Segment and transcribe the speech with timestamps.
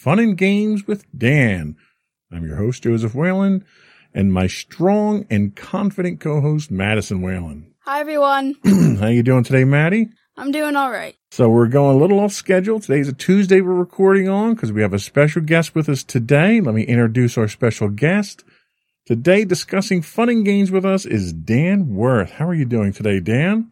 [0.00, 1.76] Fun and Games with Dan.
[2.32, 3.66] I'm your host, Joseph Whalen,
[4.14, 7.74] and my strong and confident co-host, Madison Whalen.
[7.80, 8.54] Hi, everyone.
[8.64, 10.08] How are you doing today, Maddie?
[10.38, 11.16] I'm doing all right.
[11.32, 12.80] So we're going a little off schedule.
[12.80, 16.62] Today's a Tuesday we're recording on because we have a special guest with us today.
[16.62, 18.42] Let me introduce our special guest.
[19.04, 22.30] Today discussing fun and games with us is Dan Wirth.
[22.30, 23.70] How are you doing today, Dan?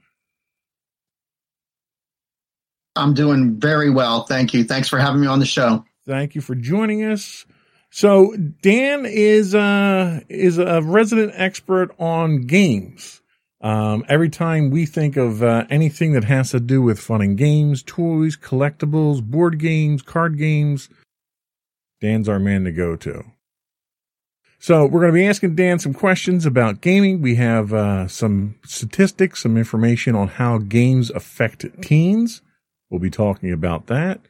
[2.96, 4.24] I'm doing very well.
[4.24, 4.64] Thank you.
[4.64, 5.86] Thanks for having me on the show.
[6.08, 7.44] Thank you for joining us.
[7.90, 13.20] So Dan is is a resident expert on games.
[13.60, 17.36] Um, every time we think of uh, anything that has to do with fun and
[17.36, 20.88] games, toys, collectibles, board games, card games,
[22.00, 23.24] Dan's our man to go to.
[24.58, 27.20] So we're going to be asking Dan some questions about gaming.
[27.20, 32.40] We have uh, some statistics, some information on how games affect teens.
[32.88, 34.20] We'll be talking about that.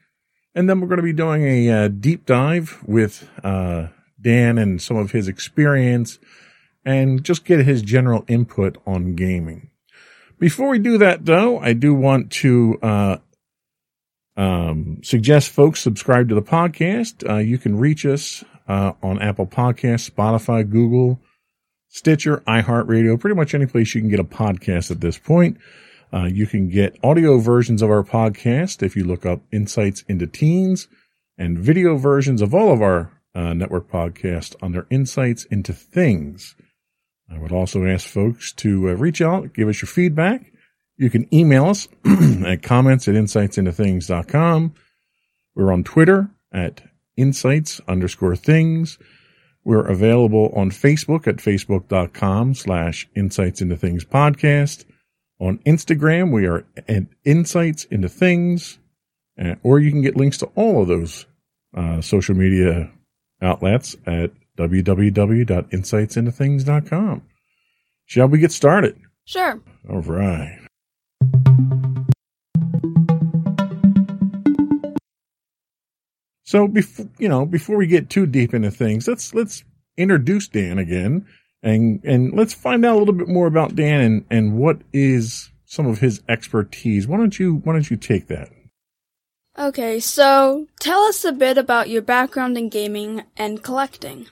[0.59, 3.87] And then we're going to be doing a uh, deep dive with uh,
[4.21, 6.19] Dan and some of his experience
[6.85, 9.71] and just get his general input on gaming.
[10.41, 13.17] Before we do that, though, I do want to uh,
[14.37, 17.25] um, suggest folks subscribe to the podcast.
[17.25, 21.21] Uh, you can reach us uh, on Apple Podcasts, Spotify, Google,
[21.87, 25.57] Stitcher, iHeartRadio, pretty much any place you can get a podcast at this point.
[26.13, 30.27] Uh, you can get audio versions of our podcast if you look up Insights into
[30.27, 30.89] Teens
[31.37, 36.57] and video versions of all of our uh, network podcasts under Insights into Things.
[37.31, 40.53] I would also ask folks to uh, reach out, give us your feedback.
[40.97, 41.89] You can email us
[42.45, 44.75] at comments at insightsintothings.com.
[45.55, 46.83] We're on Twitter at
[47.17, 48.99] insights underscore things.
[49.65, 54.85] We're available on Facebook at facebook.com slash insights into things podcast.
[55.41, 58.81] On Instagram, we are at Insights into Things,
[59.63, 61.27] or you can get links to all of those
[61.77, 62.91] uh, social media
[63.41, 67.23] outlets at www.insightsintothings.com.
[68.07, 69.01] Shall we get started?
[69.25, 69.61] Sure.
[69.89, 70.59] All right.
[76.43, 79.63] So before you know, before we get too deep into things, let's let's
[79.99, 81.27] introduce Dan again
[81.63, 85.51] and and let's find out a little bit more about Dan and and what is
[85.65, 87.07] some of his expertise.
[87.07, 88.51] Why don't you why don't you take that?
[89.59, 94.29] Okay, so tell us a bit about your background in gaming and collecting.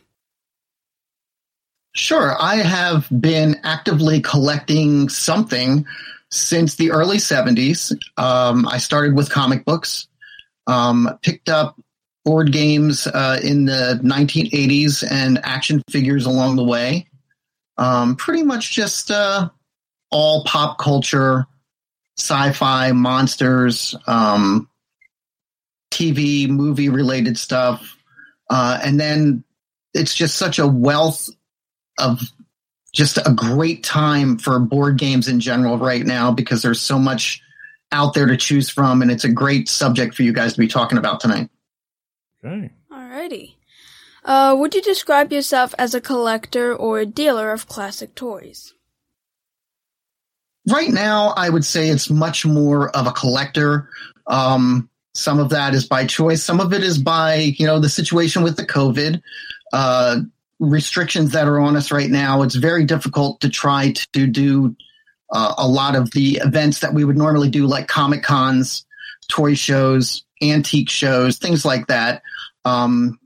[1.97, 5.85] Sure, I have been actively collecting something
[6.31, 7.93] since the early 70s.
[8.17, 10.07] Um, I started with comic books,
[10.67, 11.81] um, picked up
[12.25, 17.07] board games uh, in the 1980s and action figures along the way.
[17.79, 19.51] Um, pretty much just uh,
[20.11, 21.47] all pop culture,
[22.19, 24.69] sci-fi, monsters, um,
[25.91, 27.97] TV, movie related stuff,
[28.49, 29.45] uh, and then
[29.95, 31.29] it's just such a wealth
[31.99, 32.21] of
[32.93, 37.43] just a great time for board games in general right now because there's so much
[37.93, 40.67] out there to choose from, and it's a great subject for you guys to be
[40.67, 41.51] talking about tonight.
[42.45, 42.71] Okay.
[42.91, 43.55] Alrighty.
[44.27, 48.75] Uh, would you describe yourself as a collector or a dealer of classic toys?
[50.69, 53.89] Right now, I would say it's much more of a collector.
[54.27, 56.43] Um, some of that is by choice.
[56.43, 59.23] Some of it is by, you know, the situation with the COVID
[59.73, 60.19] uh,
[60.59, 62.43] restrictions that are on us right now.
[62.43, 64.75] It's very difficult to try to do
[65.33, 68.85] uh, a lot of the events that we would normally do, like Comic Cons,
[69.29, 72.23] toy shows, antique shows, things like that.
[72.65, 73.21] Um,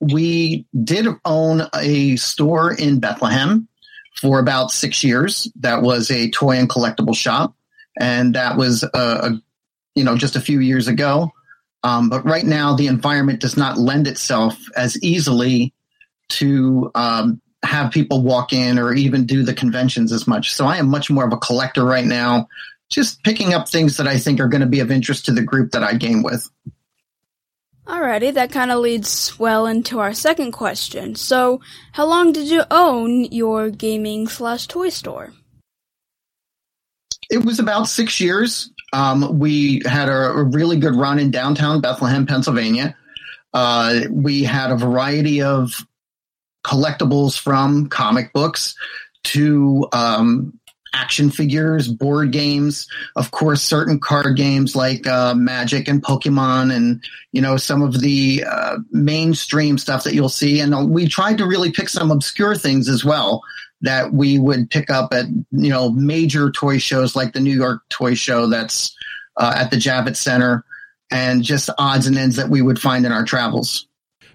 [0.00, 3.68] we did own a store in Bethlehem
[4.20, 5.50] for about six years.
[5.56, 7.54] That was a toy and collectible shop,
[7.98, 9.42] and that was a, a
[9.94, 11.32] you know just a few years ago.
[11.82, 15.72] Um, but right now, the environment does not lend itself as easily
[16.30, 20.54] to um, have people walk in or even do the conventions as much.
[20.54, 22.48] So I am much more of a collector right now,
[22.90, 25.42] just picking up things that I think are going to be of interest to the
[25.42, 26.48] group that I game with.
[27.88, 31.14] Alrighty, that kind of leads well into our second question.
[31.14, 31.62] So,
[31.92, 35.32] how long did you own your gaming slash toy store?
[37.30, 38.70] It was about six years.
[38.92, 42.94] Um, we had a, a, really good run in downtown Bethlehem, Pennsylvania.
[43.54, 45.72] Uh, we had a variety of
[46.64, 48.74] collectibles from comic books
[49.24, 50.58] to um,
[50.92, 57.02] action figures, board games, of course, certain card games like uh, Magic and Pokemon, and
[57.32, 60.60] you know some of the uh, mainstream stuff that you'll see.
[60.60, 63.42] And we tried to really pick some obscure things as well
[63.80, 67.82] that we would pick up at you know major toy shows like the New York
[67.88, 68.94] Toy Show that's
[69.36, 70.64] uh, at the Javits Center,
[71.10, 73.87] and just odds and ends that we would find in our travels.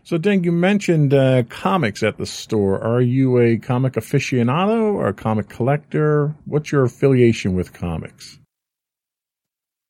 [0.06, 2.82] So, Dan, you mentioned uh, comics at the store.
[2.84, 6.36] Are you a comic aficionado or a comic collector?
[6.46, 8.38] What's your affiliation with comics?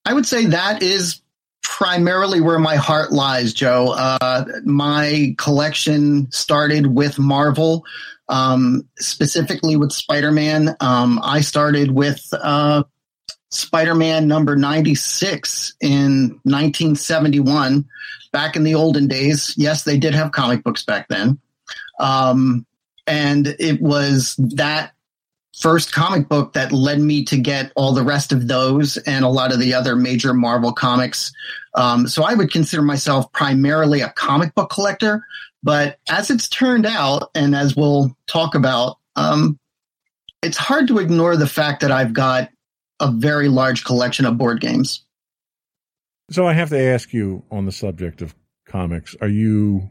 [0.06, 1.21] I would say that is
[1.63, 3.94] primarily where my heart lies, Joe.
[3.98, 7.83] Uh, my collection started with Marvel,
[8.30, 10.75] um, specifically with Spider Man.
[10.80, 12.83] Um, I started with uh,
[13.54, 17.86] Spider Man number 96 in 1971
[18.32, 19.54] back in the olden days.
[19.58, 21.40] Yes, they did have comic books back then.
[22.00, 22.66] Um,
[23.06, 24.94] and it was that
[25.58, 29.30] first comic book that led me to get all the rest of those and a
[29.30, 31.32] lot of the other major Marvel comics.
[31.76, 35.26] Um, so I would consider myself primarily a comic book collector.
[35.62, 39.60] But as it's turned out, and as we'll talk about, um,
[40.42, 42.50] it's hard to ignore the fact that I've got
[43.04, 45.04] a very large collection of board games.
[46.32, 48.34] So I have to ask you on the subject of
[48.66, 49.90] comics, are you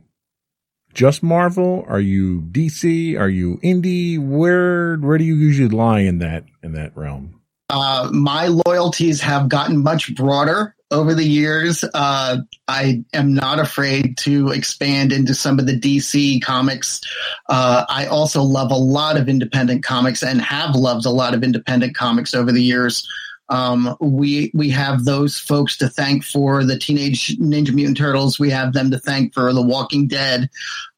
[0.95, 1.85] just Marvel?
[1.89, 3.19] Are you DC?
[3.19, 4.19] Are you indie?
[4.19, 7.42] Where where do you usually lie in that in that realm?
[7.73, 11.83] Uh, my loyalties have gotten much broader over the years.
[11.83, 12.37] Uh,
[12.69, 17.01] I am not afraid to expand into some of the DC comics.
[17.49, 21.43] Uh, I also love a lot of independent comics and have loved a lot of
[21.43, 23.09] independent comics over the years.
[23.49, 28.39] Um, we we have those folks to thank for the Teenage Ninja Mutant Turtles.
[28.39, 30.49] We have them to thank for The Walking Dead,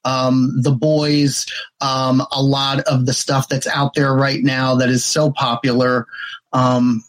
[0.05, 1.47] um, The Boys,
[1.81, 6.06] um, a lot of the stuff that's out there right now that is so popular.
[6.55, 7.05] Um,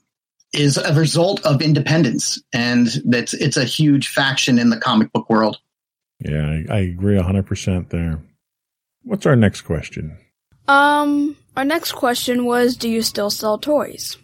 [0.53, 5.29] is a result of independence, and that's it's a huge faction in the comic book
[5.29, 5.59] world.
[6.19, 8.19] Yeah, I, I agree hundred percent there.
[9.03, 10.17] What's our next question?
[10.67, 14.17] Um, our next question was, do you still sell toys?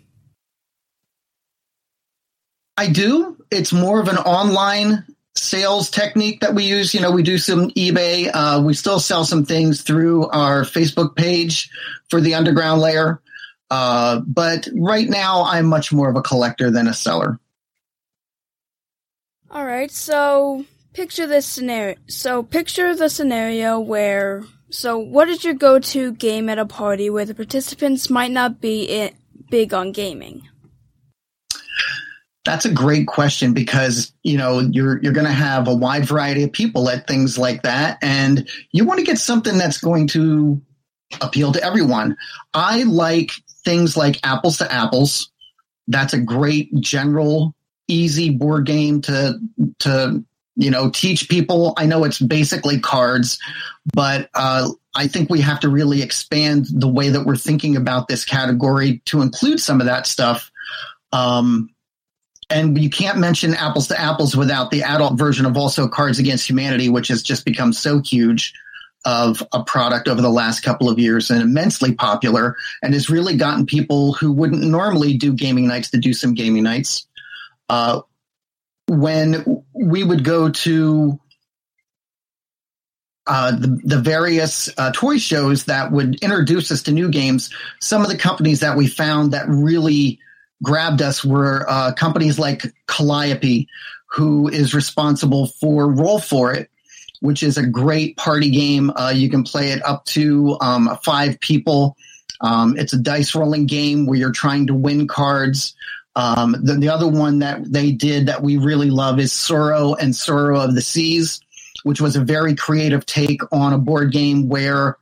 [2.77, 3.37] I do.
[3.51, 6.93] It's more of an online sales technique that we use.
[6.93, 8.31] You know, we do some eBay.
[8.33, 11.69] Uh, we still sell some things through our Facebook page
[12.09, 13.21] for the underground lair.
[13.71, 17.39] Uh, but right now, I'm much more of a collector than a seller.
[19.49, 21.95] All right, so picture this scenario.
[22.07, 24.43] So picture the scenario where.
[24.73, 29.11] So, what is your go-to game at a party where the participants might not be
[29.49, 30.47] big on gaming?
[32.45, 36.43] That's a great question because you know you're you're going to have a wide variety
[36.43, 40.61] of people at things like that, and you want to get something that's going to
[41.21, 42.17] appeal to everyone.
[42.53, 43.31] I like
[43.63, 45.29] things like apples to apples.
[45.87, 47.55] That's a great general,
[47.87, 49.39] easy board game to
[49.79, 50.23] to
[50.55, 51.73] you know teach people.
[51.77, 53.39] I know it's basically cards,
[53.93, 58.07] but uh, I think we have to really expand the way that we're thinking about
[58.07, 60.51] this category to include some of that stuff.
[61.11, 61.69] Um,
[62.49, 66.49] and you can't mention apples to apples without the adult version of also Cards Against
[66.49, 68.53] Humanity, which has just become so huge
[69.05, 73.35] of a product over the last couple of years and immensely popular and has really
[73.35, 77.07] gotten people who wouldn't normally do gaming nights to do some gaming nights.
[77.69, 78.01] Uh,
[78.87, 81.19] when we would go to
[83.27, 88.01] uh, the, the various uh, toy shows that would introduce us to new games, some
[88.01, 90.19] of the companies that we found that really
[90.63, 93.67] grabbed us were uh, companies like Calliope,
[94.07, 96.70] who is responsible for Roll For It,
[97.21, 98.91] which is a great party game.
[98.95, 101.95] Uh, you can play it up to um, five people.
[102.41, 105.75] Um, it's a dice rolling game where you're trying to win cards.
[106.15, 110.13] Um, the, the, other one that they did that we really love is Tsuro and
[110.13, 111.39] Tsuro of the Seas,
[111.83, 114.97] which was a very creative take on a board game where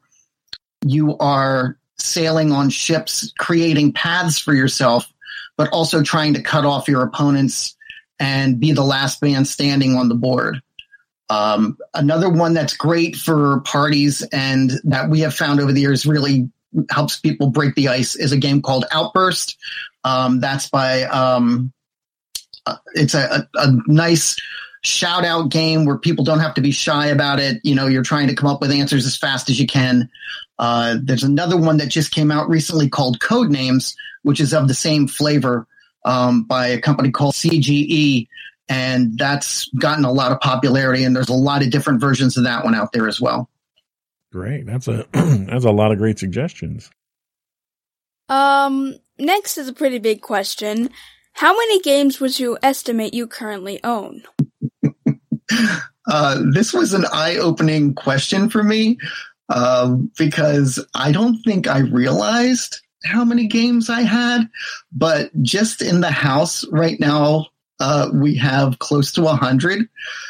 [0.85, 5.11] you are sailing on ships, creating paths for yourself,
[5.57, 7.75] but also trying to cut off your opponents
[8.19, 10.61] and be the last man standing on the board.
[11.29, 16.05] Um, another one that's great for parties and that we have found over the years
[16.05, 16.49] really
[16.89, 19.57] helps people break the ice is a game called Outburst.
[20.03, 21.71] Um, that's by um,
[22.65, 24.37] uh, it's a, a, a nice
[24.81, 27.59] shout out game where people don't have to be shy about it.
[27.63, 30.09] You know, you're trying to come up with answers as fast as you can.
[30.57, 34.67] Uh, there's another one that just came out recently called Code Names, which is of
[34.67, 35.67] the same flavor
[36.05, 38.27] um, by a company called CGE.
[38.69, 42.43] And that's gotten a lot of popularity, and there's a lot of different versions of
[42.43, 43.49] that one out there as well.
[44.31, 44.67] Great.
[44.67, 46.91] That's a that's a lot of great suggestions.
[48.29, 50.91] Um, next is a pretty big question.
[51.33, 54.23] How many games would you estimate you currently own?
[56.07, 58.97] uh, this was an eye-opening question for me
[59.49, 64.49] uh, because I don't think I realized how many games I had,
[64.91, 67.47] but just in the house right now,
[67.79, 69.79] uh, we have close to 100.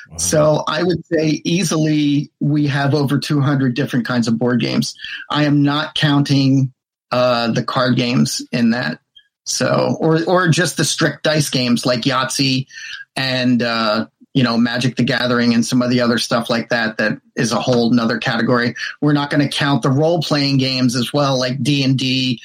[0.09, 0.17] Wow.
[0.17, 4.95] So I would say easily we have over 200 different kinds of board games.
[5.29, 6.73] I am not counting
[7.11, 8.99] uh, the card games in that.
[9.45, 12.67] So, or or just the strict dice games like Yahtzee
[13.15, 16.97] and uh, you know Magic the Gathering and some of the other stuff like that.
[16.97, 18.75] That is a whole another category.
[19.01, 22.41] We're not going to count the role playing games as well, like D and D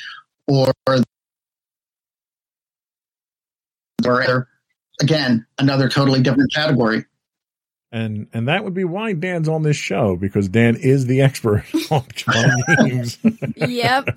[0.48, 1.00] or or
[5.00, 7.04] again another totally different category.
[7.92, 11.64] And and that would be why Dan's on this show because Dan is the expert
[11.90, 12.04] on
[12.78, 13.18] games.
[13.56, 14.08] yep.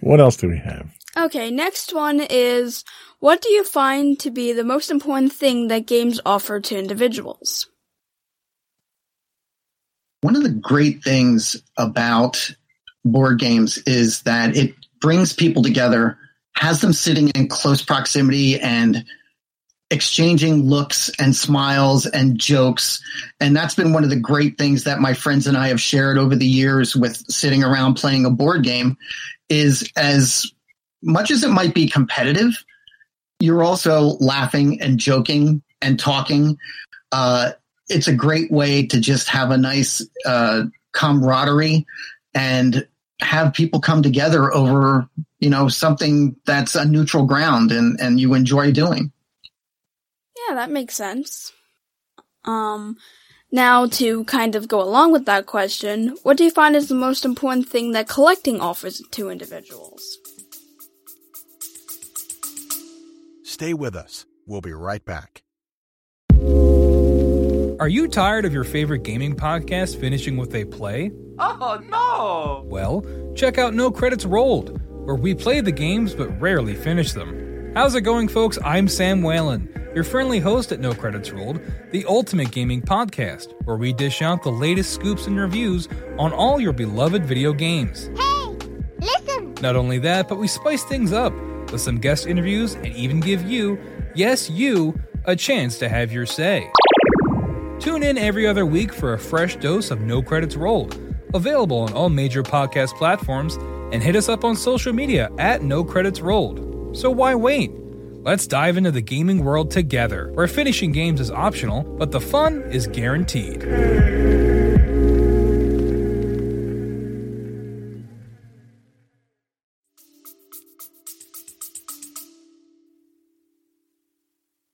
[0.00, 0.88] what else do we have?
[1.16, 2.84] Okay, next one is
[3.18, 7.68] what do you find to be the most important thing that games offer to individuals?
[10.20, 12.54] One of the great things about
[13.04, 16.18] board games is that it brings people together,
[16.54, 19.04] has them sitting in close proximity and
[19.90, 23.02] exchanging looks and smiles and jokes.
[23.40, 26.18] And that's been one of the great things that my friends and I have shared
[26.18, 28.96] over the years with sitting around playing a board game
[29.48, 30.52] is as
[31.02, 32.52] much as it might be competitive,
[33.40, 36.58] you're also laughing and joking and talking.
[37.12, 37.52] Uh,
[37.88, 41.86] it's a great way to just have a nice uh, camaraderie
[42.34, 42.86] and
[43.20, 45.08] have people come together over,
[45.40, 49.12] you know, something that's a neutral ground and, and you enjoy doing.
[50.48, 51.52] Yeah, that makes sense.
[52.44, 52.96] Um,
[53.52, 56.94] now to kind of go along with that question, what do you find is the
[56.94, 60.18] most important thing that collecting offers to individuals?
[63.44, 64.24] Stay with us.
[64.46, 65.42] We'll be right back.
[67.80, 71.10] Are you tired of your favorite gaming podcast finishing with a play?
[71.38, 72.64] Oh, no!
[72.68, 73.04] Well,
[73.36, 77.47] check out No Credits Rolled, where we play the games but rarely finish them.
[77.78, 78.58] How's it going, folks?
[78.64, 81.60] I'm Sam Whalen, your friendly host at No Credits Rolled,
[81.92, 86.58] the ultimate gaming podcast, where we dish out the latest scoops and reviews on all
[86.58, 88.10] your beloved video games.
[88.18, 88.56] Hey,
[88.98, 89.54] listen!
[89.62, 91.32] Not only that, but we spice things up
[91.70, 93.78] with some guest interviews and even give you,
[94.12, 96.68] yes, you, a chance to have your say.
[97.78, 100.98] Tune in every other week for a fresh dose of No Credits Rolled,
[101.32, 103.54] available on all major podcast platforms,
[103.92, 106.67] and hit us up on social media at No Credits Rolled.
[106.92, 107.70] So why wait?
[108.24, 112.62] Let's dive into the gaming world together, where finishing games is optional, but the fun
[112.70, 113.62] is guaranteed.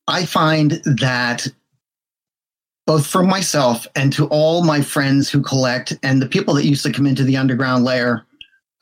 [0.07, 1.47] I find that
[2.87, 6.85] both for myself and to all my friends who collect and the people that used
[6.85, 8.25] to come into the underground lair,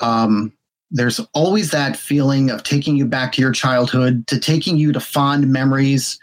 [0.00, 0.52] um,
[0.92, 5.00] there's always that feeling of taking you back to your childhood, to taking you to
[5.00, 6.20] fond memories,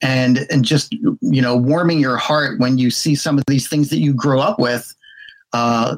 [0.00, 3.90] and and just you know warming your heart when you see some of these things
[3.90, 4.94] that you grew up with,
[5.52, 5.96] uh,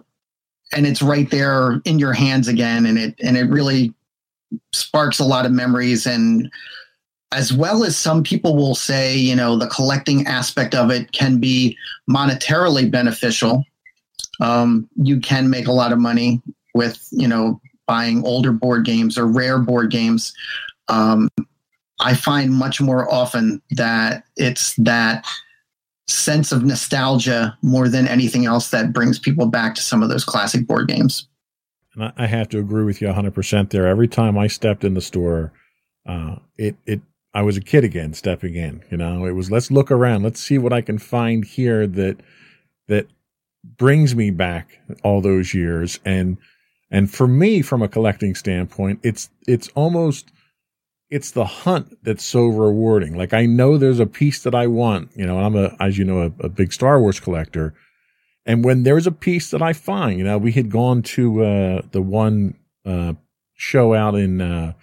[0.73, 3.95] and it's right there in your hands again, and it and it really
[4.73, 6.51] sparks a lot of memories and
[7.33, 11.39] as well as some people will say, you know, the collecting aspect of it can
[11.39, 11.77] be
[12.09, 13.65] monetarily beneficial.
[14.41, 16.41] Um, you can make a lot of money
[16.75, 20.33] with, you know, buying older board games or rare board games.
[20.87, 21.28] Um,
[22.00, 25.26] I find much more often that it's that
[26.07, 30.25] sense of nostalgia more than anything else that brings people back to some of those
[30.25, 31.26] classic board games.
[31.95, 33.87] And I have to agree with you 100% there.
[33.87, 35.52] Every time I stepped in the store,
[36.07, 37.00] uh, it, it
[37.35, 38.83] I was a kid again, stepping in.
[38.90, 42.18] You know, it was let's look around, let's see what I can find here that
[42.87, 43.07] that
[43.76, 46.00] brings me back all those years.
[46.04, 46.38] And
[46.90, 50.30] and for me, from a collecting standpoint, it's it's almost
[51.11, 53.16] it's the hunt that's so rewarding.
[53.16, 56.04] Like I know there's a piece that I want, you know, I'm a, as you
[56.04, 57.73] know, a, a big Star Wars collector.
[58.45, 61.83] And when there's a piece that I find, you know, we had gone to, uh,
[61.92, 63.14] the one, uh,
[63.54, 64.75] show out in, uh,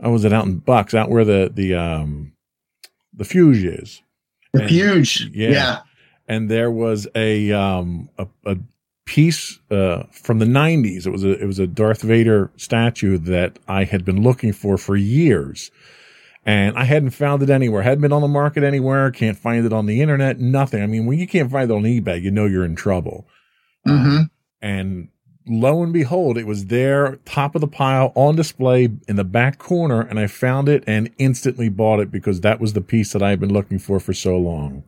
[0.00, 2.32] oh, was it out in Bucks, out where the, the, um,
[3.12, 4.00] the Fuge is.
[4.52, 5.30] The And- Huge.
[5.32, 5.50] yeah.
[5.50, 5.78] yeah.
[6.28, 8.56] and there was a um a, a
[9.08, 13.58] piece uh from the 90s it was a it was a Darth Vader statue that
[13.66, 15.70] I had been looking for for years.
[16.44, 17.82] And I hadn't found it anywhere.
[17.82, 19.10] Hadn't been on the market anywhere.
[19.10, 20.38] Can't find it on the internet.
[20.38, 20.82] Nothing.
[20.82, 23.26] I mean when you can't find it on eBay you know you're in trouble.
[23.86, 24.24] Hmm
[24.60, 25.08] and
[25.46, 29.58] lo and behold it was there top of the pile on display in the back
[29.58, 33.22] corner and I found it and instantly bought it because that was the piece that
[33.22, 34.84] I had been looking for for so long.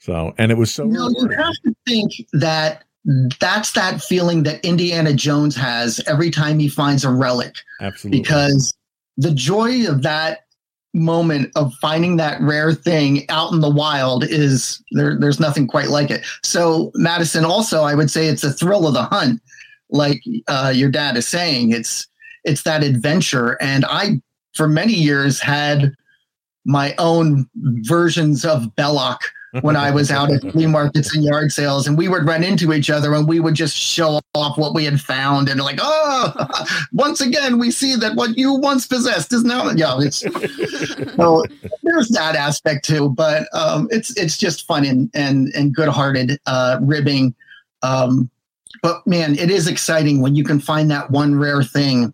[0.00, 2.84] So and it was so No, you have to think that
[3.40, 7.56] that's that feeling that Indiana Jones has every time he finds a relic.
[7.80, 8.20] Absolutely.
[8.20, 8.74] because
[9.16, 10.40] the joy of that
[10.94, 15.88] moment of finding that rare thing out in the wild is there there's nothing quite
[15.88, 16.24] like it.
[16.44, 19.40] So madison also i would say it's a thrill of the hunt
[19.94, 21.70] like uh, your dad is saying.
[21.70, 22.06] It's
[22.44, 23.56] it's that adventure.
[23.62, 24.20] And i
[24.54, 25.92] for many years had
[26.64, 27.48] my own
[27.82, 29.18] versions of Belloq
[29.60, 32.72] when I was out at flea markets and yard sales, and we would run into
[32.72, 36.32] each other and we would just show off what we had found, and like, oh,
[36.92, 40.20] once again, we see that what you once possessed is now, yeah, it's
[41.16, 41.44] so
[41.82, 46.38] there's that aspect too, but um, it's it's just fun and and and good hearted
[46.46, 47.34] uh, ribbing.
[47.82, 48.30] Um,
[48.82, 52.12] but man, it is exciting when you can find that one rare thing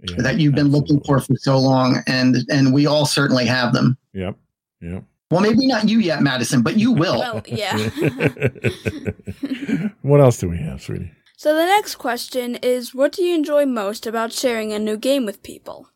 [0.00, 3.72] Yeah, that you've been looking for for so long, and and we all certainly have
[3.72, 3.96] them.
[4.14, 4.36] Yep.
[4.80, 5.04] Yep.
[5.30, 7.18] Well, maybe not you yet, Madison, but you will.
[7.18, 7.76] Well, yeah.
[10.02, 11.10] what else do we have, sweetie?
[11.36, 15.26] So the next question is what do you enjoy most about sharing a new game
[15.26, 15.88] with people?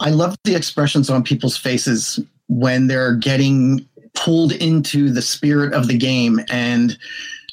[0.00, 5.88] I love the expressions on people's faces when they're getting pulled into the spirit of
[5.88, 6.98] the game and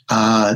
[0.10, 0.56] uh,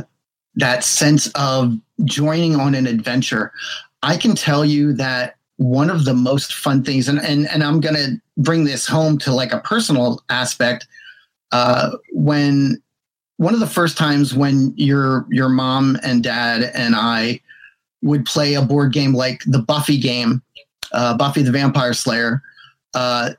[0.56, 3.52] that sense of joining on an adventure.
[4.02, 7.80] I can tell you that one of the most fun things, and, and, and I'm
[7.94, 10.86] to bring this home to like a personal aspect.
[11.52, 12.82] Uh, when
[13.38, 17.40] one of the first times when your your mom and dad and I
[18.02, 20.42] would play a board game like the Buffy game,
[20.92, 22.42] uh, Buffy the Vampire Slayer,
[22.94, 23.30] uh,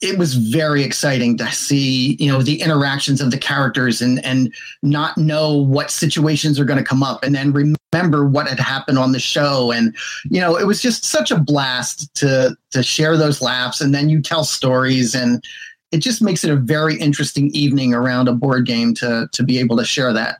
[0.00, 4.52] it was very exciting to see you know the interactions of the characters and and
[4.82, 8.98] not know what situations are going to come up and then remember what had happened
[8.98, 9.96] on the show and
[10.30, 14.08] you know it was just such a blast to to share those laughs and then
[14.08, 15.44] you tell stories and
[15.92, 19.58] it just makes it a very interesting evening around a board game to to be
[19.58, 20.38] able to share that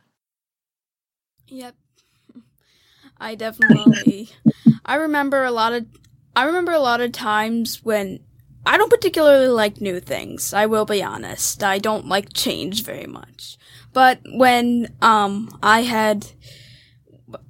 [1.47, 1.75] Yep.
[3.17, 4.29] I definitely
[4.85, 5.85] I remember a lot of
[6.35, 8.19] I remember a lot of times when
[8.65, 10.53] I don't particularly like new things.
[10.53, 11.63] I will be honest.
[11.63, 13.57] I don't like change very much.
[13.93, 16.27] But when um I had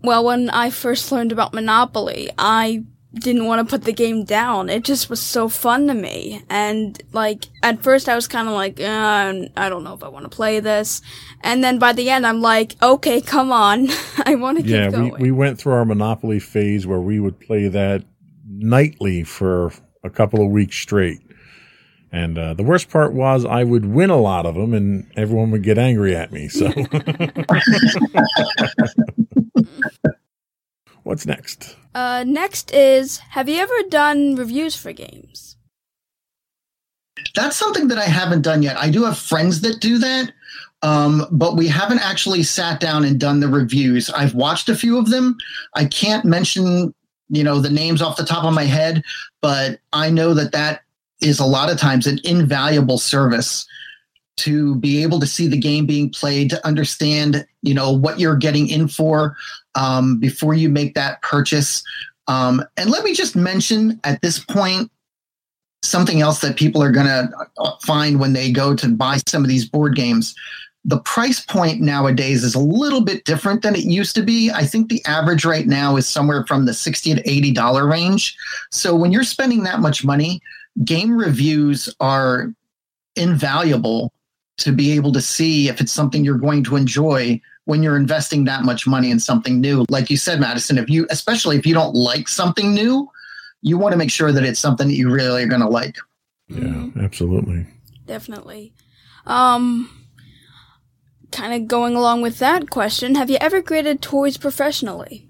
[0.01, 2.83] well when I first learned about Monopoly, I
[3.15, 4.69] didn't want to put the game down.
[4.69, 6.43] It just was so fun to me.
[6.49, 10.09] And like at first I was kind of like, uh, I don't know if I
[10.09, 11.01] want to play this.
[11.41, 13.87] And then by the end I'm like, okay, come on.
[14.25, 17.39] I want to keep Yeah, we, we went through our Monopoly phase where we would
[17.39, 18.03] play that
[18.47, 19.71] nightly for
[20.05, 21.19] a couple of weeks straight.
[22.11, 25.51] And uh, the worst part was I would win a lot of them and everyone
[25.51, 26.47] would get angry at me.
[26.47, 26.67] So,
[31.03, 31.75] what's next?
[31.93, 35.57] Uh, next is, have you ever done reviews for games?
[37.33, 38.77] That's something that I haven't done yet.
[38.77, 40.31] I do have friends that do that,
[40.81, 44.09] um, but we haven't actually sat down and done the reviews.
[44.09, 45.37] I've watched a few of them.
[45.75, 46.93] I can't mention,
[47.29, 49.03] you know, the names off the top of my head,
[49.41, 50.81] but I know that that
[51.21, 53.65] is a lot of times an invaluable service
[54.37, 58.35] to be able to see the game being played, to understand, you know, what you're
[58.35, 59.35] getting in for
[59.75, 61.83] um, before you make that purchase.
[62.27, 64.91] Um, and let me just mention at this point
[65.83, 67.29] something else that people are going to
[67.83, 70.35] find when they go to buy some of these board games.
[70.87, 74.51] The price point nowadays is a little bit different than it used to be.
[74.51, 78.37] I think the average right now is somewhere from the 60 to 80 dollar range.
[78.71, 80.41] So when you're spending that much money,
[80.83, 82.53] game reviews are
[83.15, 84.13] invaluable
[84.57, 88.45] to be able to see if it's something you're going to enjoy when you're investing
[88.45, 89.85] that much money in something new.
[89.89, 93.09] Like you said, Madison, if you especially if you don't like something new,
[93.61, 95.97] you want to make sure that it's something that you really are going to like.
[96.47, 97.65] Yeah, absolutely.
[98.05, 98.73] Definitely.
[99.25, 99.89] Um,
[101.35, 105.27] kind of going along with that question, have you ever graded toys professionally?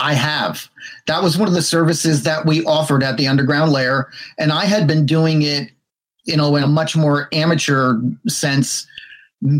[0.00, 0.68] I have.
[1.06, 4.10] That was one of the services that we offered at the underground lair.
[4.38, 5.70] And I had been doing it,
[6.24, 8.86] you know, in a much more amateur sense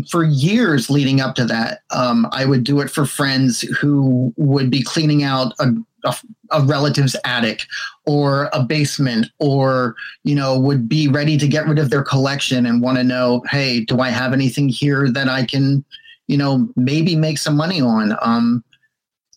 [0.09, 1.81] for years leading up to that.
[1.91, 5.71] Um, I would do it for friends who would be cleaning out a,
[6.03, 6.15] a,
[6.51, 7.65] a, relative's attic
[8.05, 12.65] or a basement or, you know, would be ready to get rid of their collection
[12.65, 15.83] and want to know, hey, do I have anything here that I can,
[16.27, 18.15] you know, maybe make some money on?
[18.21, 18.63] Um,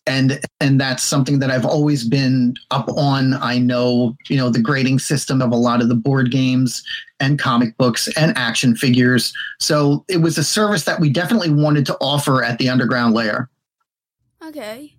[0.07, 3.35] and and that's something that I've always been up on.
[3.35, 6.85] I know you know the grading system of a lot of the board games
[7.21, 9.33] and comic books and action figures.
[9.61, 13.49] So it was a service that we definitely wanted to offer at the underground lair.
[14.47, 14.95] Okay.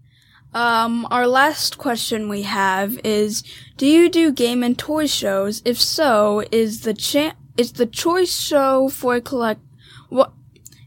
[0.56, 3.44] Um, our last question we have is:
[3.78, 5.62] Do you do game and toy shows?
[5.66, 9.62] If so, is the cha- is the choice show for collect
[10.10, 10.32] what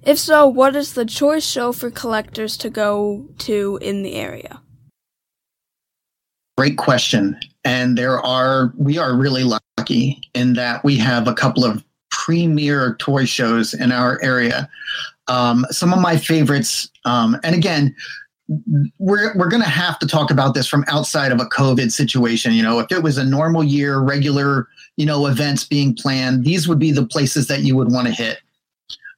[0.02, 4.62] if so, what is the choice show for collectors to go to in the area?
[6.56, 7.38] Great question.
[7.64, 12.96] And there are, we are really lucky in that we have a couple of premier
[12.98, 14.68] toy shows in our area.
[15.26, 17.94] Um, some of my favorites, um, and again,
[18.98, 22.54] we're we're going to have to talk about this from outside of a COVID situation.
[22.54, 26.66] You know, if it was a normal year, regular, you know, events being planned, these
[26.66, 28.38] would be the places that you would want to hit.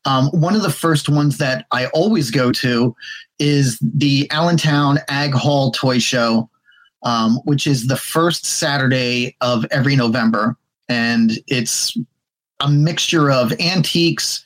[0.05, 2.97] Um, one of the first ones that I always go to
[3.39, 6.49] is the Allentown Ag Hall Toy Show,
[7.03, 10.57] um, which is the first Saturday of every November.
[10.89, 11.97] And it's
[12.61, 14.45] a mixture of antiques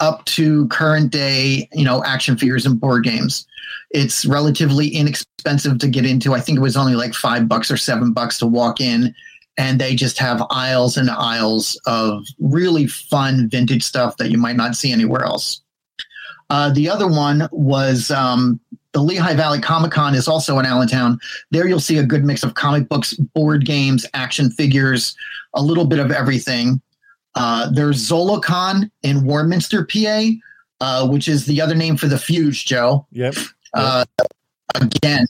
[0.00, 3.46] up to current day, you know, action figures and board games.
[3.94, 6.34] It's relatively inexpensive to get into.
[6.34, 9.14] I think it was only like five bucks or seven bucks to walk in
[9.56, 14.56] and they just have aisles and aisles of really fun vintage stuff that you might
[14.56, 15.62] not see anywhere else.
[16.50, 18.60] Uh, the other one was um,
[18.92, 21.18] the Lehigh Valley Comic Con is also in Allentown.
[21.50, 25.16] There you'll see a good mix of comic books, board games, action figures,
[25.54, 26.80] a little bit of everything.
[27.34, 30.30] Uh, there's Zolocon in Warminster, PA,
[30.80, 33.06] uh, which is the other name for the Fuse, Joe.
[33.12, 33.34] Yep.
[33.74, 34.04] Uh,
[34.74, 35.26] again,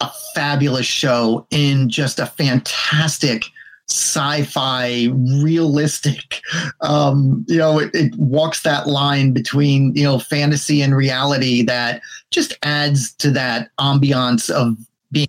[0.00, 3.44] a fabulous show in just a fantastic
[3.90, 5.08] sci-fi
[5.42, 6.40] realistic
[6.80, 12.00] um you know it, it, walks that line between you know fantasy and reality that
[12.30, 14.76] just adds to that ambiance of
[15.10, 15.26] being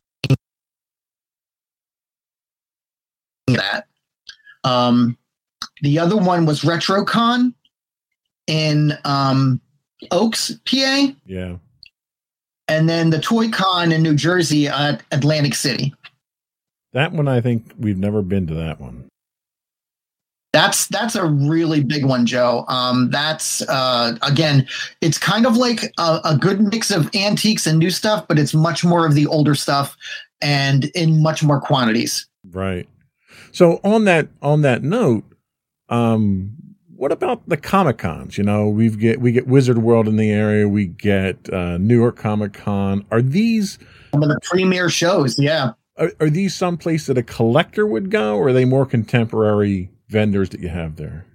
[3.47, 3.86] that.
[4.63, 5.17] Um
[5.82, 7.53] the other one was retrocon
[8.47, 9.60] in um
[10.12, 11.58] oaks pa yeah
[12.67, 15.93] and then the Toy Con in New Jersey at Atlantic City.
[16.93, 19.10] That one, I think we've never been to that one.
[20.54, 22.63] That's that's a really big one, Joe.
[22.67, 24.67] Um, that's uh, again,
[25.02, 28.54] it's kind of like a, a good mix of antiques and new stuff, but it's
[28.54, 29.97] much more of the older stuff
[30.41, 32.28] and in much more quantities.
[32.52, 32.88] Right.
[33.52, 35.23] So on that on that note,
[35.89, 36.56] um,
[37.03, 38.37] what about the Comic Cons?
[38.37, 41.99] You know, we get we get Wizard World in the area, we get uh, New
[41.99, 43.05] York Comic Con.
[43.11, 43.77] Are these
[44.11, 45.37] some of the premier shows?
[45.37, 45.71] Yeah.
[45.97, 50.49] Are, are these someplace that a collector would go, or are they more contemporary vendors
[50.51, 51.25] that you have there?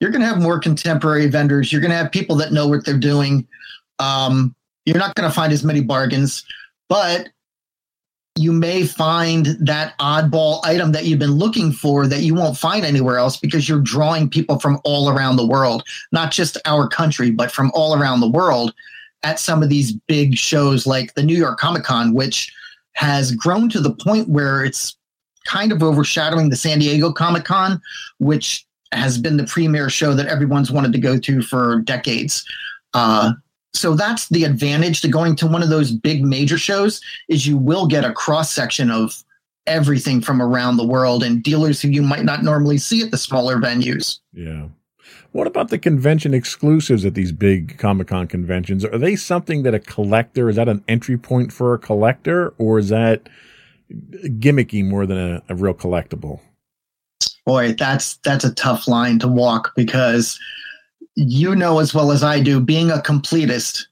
[0.00, 1.70] You're going to have more contemporary vendors.
[1.70, 3.46] You're going to have people that know what they're doing.
[4.00, 6.44] Um, you're not going to find as many bargains,
[6.88, 7.28] but
[8.40, 12.86] you may find that oddball item that you've been looking for that you won't find
[12.86, 17.30] anywhere else because you're drawing people from all around the world, not just our country,
[17.30, 18.72] but from all around the world
[19.22, 22.50] at some of these big shows like the New York Comic Con, which
[22.94, 24.96] has grown to the point where it's
[25.44, 27.80] kind of overshadowing the San Diego Comic Con,
[28.18, 32.44] which has been the premier show that everyone's wanted to go to for decades.
[32.94, 33.32] Uh,
[33.72, 37.56] so that's the advantage to going to one of those big major shows is you
[37.56, 39.22] will get a cross section of
[39.66, 43.18] everything from around the world and dealers who you might not normally see at the
[43.18, 44.18] smaller venues.
[44.32, 44.68] Yeah.
[45.32, 48.84] What about the convention exclusives at these big Comic Con conventions?
[48.84, 52.80] Are they something that a collector is that an entry point for a collector, or
[52.80, 53.28] is that
[53.90, 56.40] gimmicky more than a, a real collectible?
[57.46, 60.38] Boy, that's that's a tough line to walk because
[61.20, 63.86] you know as well as I do, being a completist,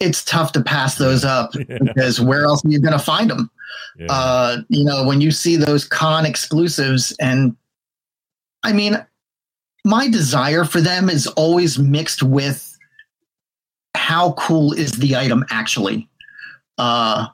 [0.00, 1.78] it's tough to pass those up yeah.
[1.82, 3.50] because where else are you going to find them?
[3.96, 4.06] Yeah.
[4.10, 7.56] Uh, you know, when you see those con exclusives, and
[8.62, 9.04] I mean,
[9.84, 12.78] my desire for them is always mixed with
[13.94, 16.08] how cool is the item actually.
[16.76, 17.26] Uh,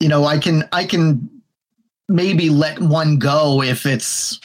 [0.00, 1.30] you know, I can I can
[2.08, 4.38] maybe let one go if it's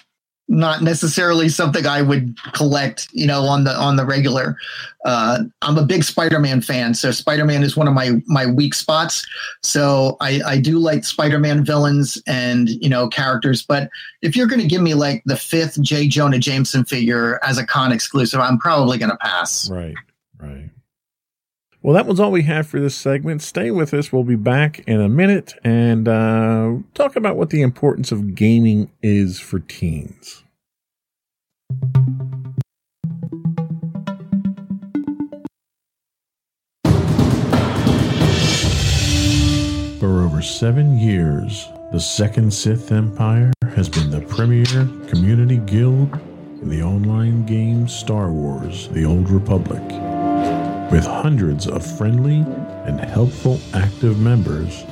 [0.50, 4.58] not necessarily something I would collect, you know, on the on the regular.
[5.06, 9.26] Uh, I'm a big Spider-Man fan, so Spider-Man is one of my my weak spots.
[9.62, 13.90] So I, I do like Spider-Man villains and you know characters, but
[14.24, 16.08] if you're going to give me like the fifth J.
[16.08, 19.70] Jonah Jameson figure as a con exclusive, I'm probably going to pass.
[19.70, 19.96] Right,
[20.40, 20.70] right.
[21.82, 23.42] Well, that was all we have for this segment.
[23.42, 24.12] Stay with us.
[24.12, 28.92] We'll be back in a minute and uh, talk about what the importance of gaming
[29.02, 30.44] is for teens.
[40.00, 44.66] For over seven years, the Second Sith Empire has been the premier
[45.08, 46.14] community guild
[46.62, 50.09] in the online game Star Wars The Old Republic.
[50.92, 52.44] With hundreds of friendly
[52.86, 54.86] and helpful active members,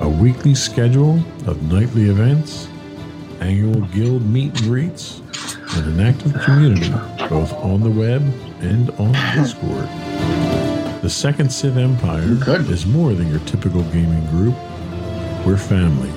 [0.00, 2.68] a weekly schedule of nightly events,
[3.40, 5.20] annual guild meet and greets,
[5.76, 6.88] and an active community
[7.28, 8.22] both on the web
[8.62, 9.86] and on Discord.
[11.02, 12.70] The Second Sith Empire Good.
[12.70, 14.54] is more than your typical gaming group.
[15.44, 16.10] We're family.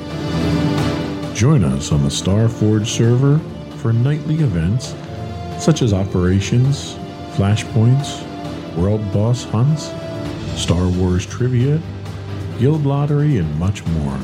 [1.36, 3.38] Join us on the Starforge server
[3.80, 4.96] for nightly events
[5.62, 6.96] such as operations,
[7.36, 8.29] flashpoints,
[8.80, 9.92] world boss hunts,
[10.60, 11.82] Star Wars trivia,
[12.60, 14.15] guild lottery, and much more.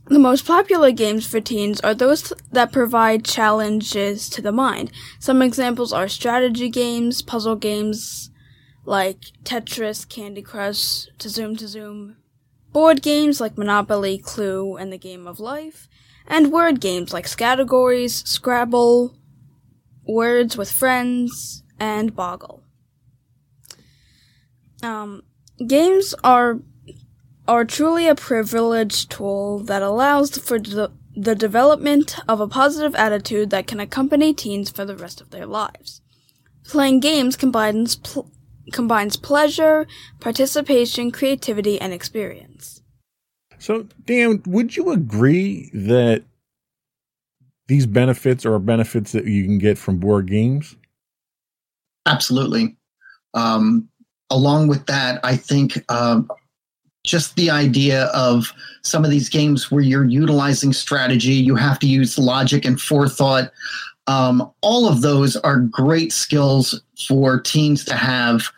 [0.10, 4.92] The most popular games for teens are those that provide challenges to the mind.
[5.20, 8.32] Some examples are strategy games, puzzle games
[8.86, 12.16] like Tetris, Candy Crush, Tsum Tsum,
[12.74, 15.88] board games like Monopoly, Clue, and the Game of Life,
[16.26, 19.16] and word games like Scattergories, Scrabble,
[20.08, 22.64] Words with Friends, and Boggle.
[24.82, 25.22] Um,
[25.68, 26.62] games are
[27.50, 33.50] are truly a privileged tool that allows for the, the development of a positive attitude
[33.50, 36.02] that can accompany teens for the rest of their lives.
[36.64, 38.32] Playing games combines pl-
[38.72, 39.88] combines pleasure,
[40.20, 42.84] participation, creativity, and experience.
[43.58, 46.24] So, Dan, would you agree that
[47.68, 50.76] these benefits are benefits that you can get from board games?
[52.06, 52.78] Absolutely.
[53.34, 53.90] Um,
[54.30, 56.30] along with that, I think um,
[57.06, 61.88] just the idea of some of these games where you're utilizing strategy, you have to
[61.88, 63.52] use logic and forethought.
[64.08, 68.50] Um, all of those are great skills for teens to have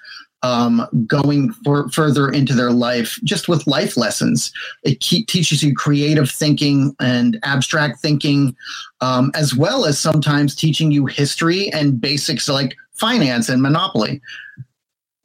[0.43, 4.51] um, going for, further into their life, just with life lessons.
[4.83, 8.55] It ke- teaches you creative thinking and abstract thinking,
[9.01, 14.21] um, as well as sometimes teaching you history and basics like finance and monopoly.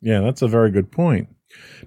[0.03, 1.29] Yeah, that's a very good point.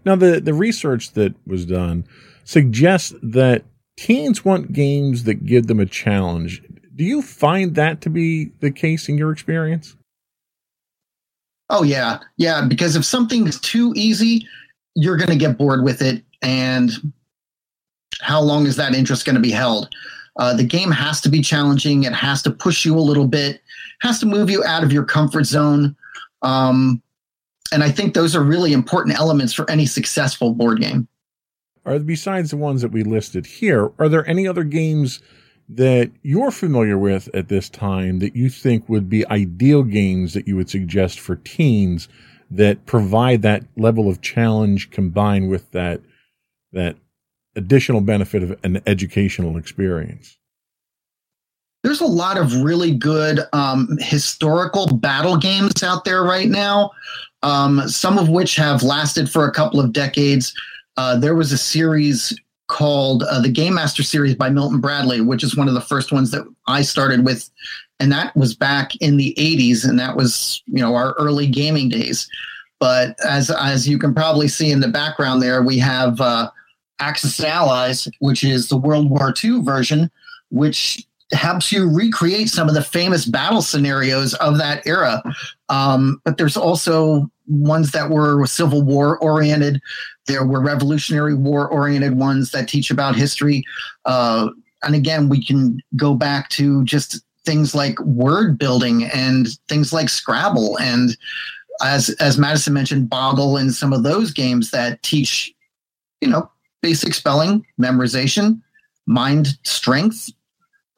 [0.10, 2.04] Now, the, the research that was done
[2.44, 3.64] suggests that
[3.96, 6.64] teens want games that give them a challenge.
[6.96, 9.96] Do you find that to be the case in your experience?
[11.70, 12.66] Oh yeah, yeah.
[12.68, 14.48] Because if something's too easy,
[14.96, 16.90] you're going to get bored with it, and
[18.20, 19.94] how long is that interest going to be held?
[20.38, 22.02] Uh, the game has to be challenging.
[22.02, 23.62] It has to push you a little bit.
[24.02, 25.96] Has to move you out of your comfort zone.
[26.42, 27.00] Um,
[27.72, 31.08] and I think those are really important elements for any successful board game.
[31.86, 35.22] Are besides the ones that we listed here, are there any other games
[35.70, 40.48] that you're familiar with at this time that you think would be ideal games that
[40.48, 42.10] you would suggest for teens
[42.52, 46.02] that provide that level of challenge combined with that
[46.72, 46.98] that
[47.56, 50.38] additional benefit of an educational experience?
[51.84, 56.92] There's a lot of really good um, historical battle games out there right now,
[57.44, 60.54] um, some of which have lasted for a couple of decades.
[60.98, 65.44] Uh, there was a series called uh, the Game Master series by Milton Bradley, which
[65.44, 67.50] is one of the first ones that I started with,
[68.00, 71.90] and that was back in the 80s, and that was you know our early gaming
[71.90, 72.30] days.
[72.80, 76.50] But as as you can probably see in the background there, we have uh,
[77.00, 80.12] Axis Allies, which is the World War II version,
[80.50, 85.22] which helps you recreate some of the famous battle scenarios of that era.
[85.70, 89.82] Um, but there's also ones that were Civil War oriented.
[90.28, 93.64] There were Revolutionary War oriented ones that teach about history.
[94.06, 94.50] Uh,
[94.84, 100.10] and again, we can go back to just things like word building and things like
[100.10, 101.18] Scrabble and
[101.82, 105.54] as as Madison mentioned, Boggle and some of those games that teach,
[106.22, 106.50] you know,
[106.82, 108.62] basic spelling, memorization,
[109.06, 110.30] mind strength,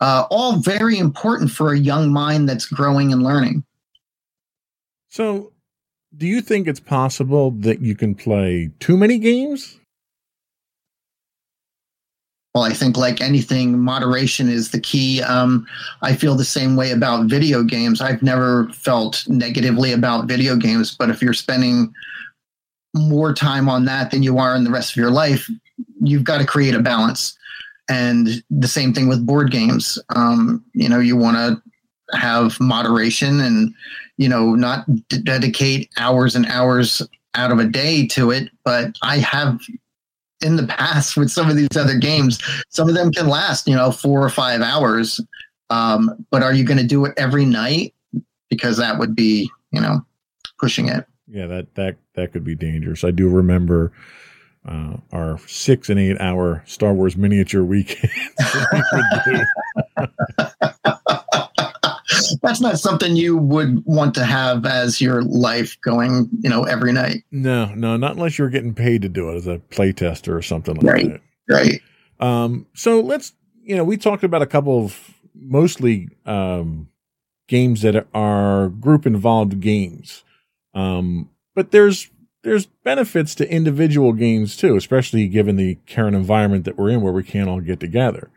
[0.02, 3.64] uh, all very important for a young mind that's growing and learning.
[5.10, 5.54] So,
[6.18, 9.78] do you think it's possible that you can play too many games?
[12.54, 15.22] Well, I think like anything, moderation is the key.
[15.22, 15.66] Um,
[16.02, 18.02] I feel the same way about video games.
[18.02, 21.94] I've never felt negatively about video games, but if you're spending
[22.94, 25.50] more time on that than you are in the rest of your life,
[26.02, 27.38] you've got to create a balance.
[27.92, 30.00] And the same thing with board games.
[30.16, 33.74] Um, you know, you want to have moderation and,
[34.18, 37.02] you know, not d- dedicate hours and hours
[37.36, 38.50] out of a day to it.
[38.64, 39.60] But I have
[40.40, 43.76] in the past with some of these other games, some of them can last, you
[43.76, 45.20] know, four or five hours.
[45.70, 47.94] Um, but are you going to do it every night?
[48.50, 50.06] Because that would be, you know,
[50.60, 51.06] pushing it.
[51.28, 53.04] Yeah, that that that could be dangerous.
[53.04, 53.92] I do remember
[54.68, 58.14] uh, our six and eight hour Star Wars miniature weekends.
[62.42, 66.92] That's not something you would want to have as your life going, you know, every
[66.92, 67.24] night.
[67.32, 70.76] No, no, not unless you're getting paid to do it as a playtester or something
[70.76, 71.22] like right, that.
[71.50, 71.82] Right.
[72.20, 76.90] Um, so let's, you know, we talked about a couple of mostly um,
[77.48, 80.24] games that are group involved games.
[80.74, 82.10] Um, but there's
[82.44, 87.14] there's benefits to individual games too, especially given the current environment that we're in where
[87.14, 88.30] we can't all get together.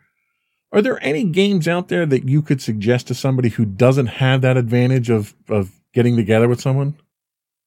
[0.73, 4.41] Are there any games out there that you could suggest to somebody who doesn't have
[4.43, 6.97] that advantage of, of getting together with someone?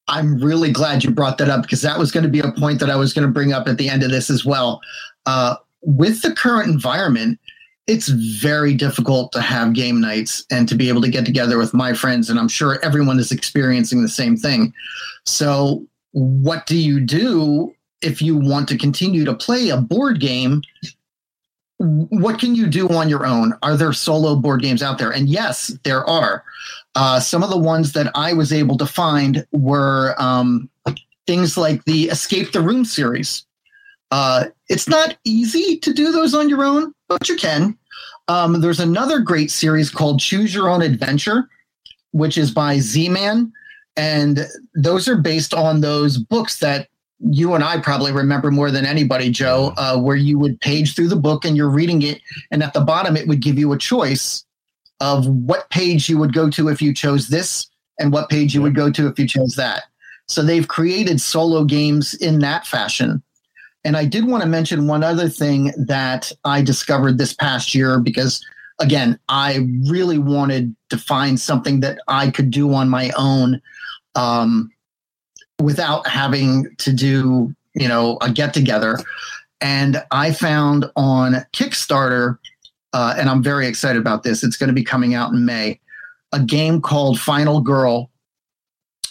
[0.09, 2.79] I'm really glad you brought that up because that was going to be a point
[2.79, 4.81] that I was going to bring up at the end of this as well.
[5.25, 7.39] Uh, with the current environment,
[7.87, 11.73] it's very difficult to have game nights and to be able to get together with
[11.73, 12.29] my friends.
[12.29, 14.73] And I'm sure everyone is experiencing the same thing.
[15.25, 15.85] So,
[16.17, 20.63] what do you do if you want to continue to play a board game?
[21.77, 23.53] What can you do on your own?
[23.61, 25.11] Are there solo board games out there?
[25.11, 26.43] And yes, there are.
[26.95, 30.67] Uh, some of the ones that I was able to find were um,
[31.27, 33.45] things like the Escape the Room series.
[34.09, 37.77] Uh, it's not easy to do those on your own, but you can.
[38.27, 41.47] Um, there's another great series called Choose Your Own Adventure,
[42.09, 43.53] which is by Z Man.
[43.97, 46.87] And those are based on those books that
[47.19, 51.07] you and I probably remember more than anybody, Joe, uh, where you would page through
[51.07, 52.21] the book and you're reading it.
[52.51, 54.45] And at the bottom, it would give you a choice
[54.99, 57.67] of what page you would go to if you chose this
[57.99, 59.83] and what page you would go to if you chose that.
[60.27, 63.23] So they've created solo games in that fashion.
[63.83, 67.99] And I did want to mention one other thing that I discovered this past year
[67.99, 68.45] because,
[68.79, 73.61] again, I really wanted to find something that I could do on my own
[74.17, 74.69] um,
[75.61, 78.99] without having to do, you know, a get together.
[79.61, 82.37] And I found on Kickstarter,
[82.93, 85.79] uh, and I'm very excited about this, it's going to be coming out in May,
[86.33, 88.09] a game called Final Girl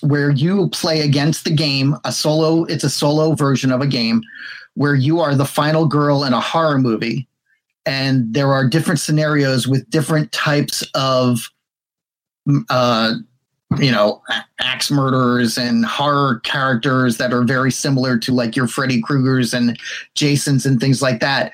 [0.03, 4.22] where you play against the game a solo it's a solo version of a game
[4.74, 7.26] where you are the final girl in a horror movie
[7.87, 11.49] and there are different scenarios with different types of
[12.68, 13.14] uh,
[13.79, 14.23] you know
[14.61, 19.79] axe murderers and horror characters that are very similar to like your freddy kruegers and
[20.14, 21.53] jasons and things like that.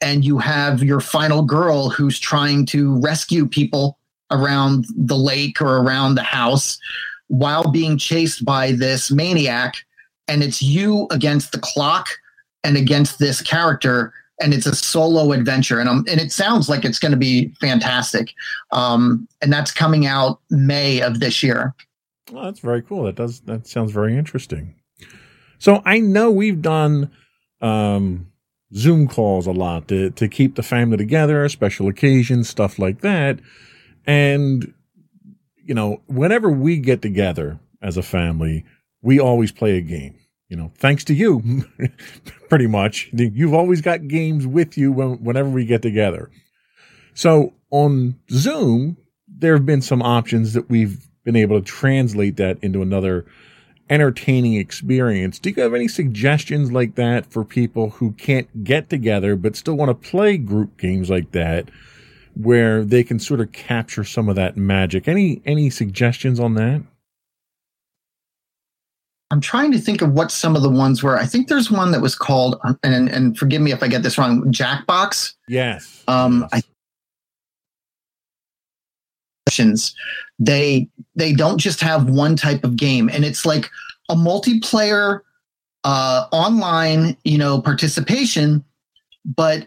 [0.00, 3.98] And you have your final girl who's trying to rescue people
[4.30, 6.78] around the lake or around the house
[7.28, 9.76] while being chased by this maniac,
[10.26, 12.08] and it's you against the clock
[12.64, 16.84] and against this character and it's a solo adventure and um, and it sounds like
[16.84, 18.32] it's going to be fantastic
[18.72, 21.74] um, and that's coming out may of this year
[22.32, 23.04] Oh, that's very cool.
[23.04, 24.74] That does that sounds very interesting.
[25.58, 27.10] So I know we've done
[27.60, 28.30] um,
[28.74, 33.40] Zoom calls a lot to to keep the family together, special occasions, stuff like that.
[34.06, 34.72] And
[35.56, 38.64] you know, whenever we get together as a family,
[39.02, 40.14] we always play a game.
[40.50, 41.64] You know, thanks to you,
[42.48, 43.08] pretty much.
[43.12, 46.28] You've always got games with you when, whenever we get together.
[47.14, 48.96] So on Zoom,
[49.28, 53.26] there have been some options that we've been able to translate that into another
[53.88, 55.38] entertaining experience.
[55.38, 59.74] Do you have any suggestions like that for people who can't get together but still
[59.74, 61.70] want to play group games like that
[62.34, 65.06] where they can sort of capture some of that magic?
[65.06, 66.82] Any any suggestions on that?
[69.30, 71.16] I'm trying to think of what some of the ones were.
[71.16, 74.18] I think there's one that was called, and and forgive me if I get this
[74.18, 75.34] wrong, Jackbox.
[75.48, 76.02] Yes.
[76.08, 76.46] Um.
[76.52, 76.62] I
[80.38, 83.68] they they don't just have one type of game and it's like
[84.08, 85.20] a multiplayer
[85.84, 88.64] uh online you know participation
[89.24, 89.66] but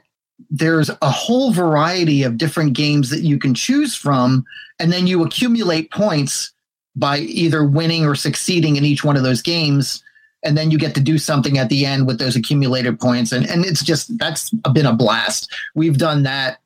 [0.50, 4.44] there's a whole variety of different games that you can choose from
[4.80, 6.53] and then you accumulate points
[6.96, 10.04] by either winning or succeeding in each one of those games
[10.46, 13.46] and then you get to do something at the end with those accumulated points and
[13.50, 16.60] and it's just that's been a blast we've done that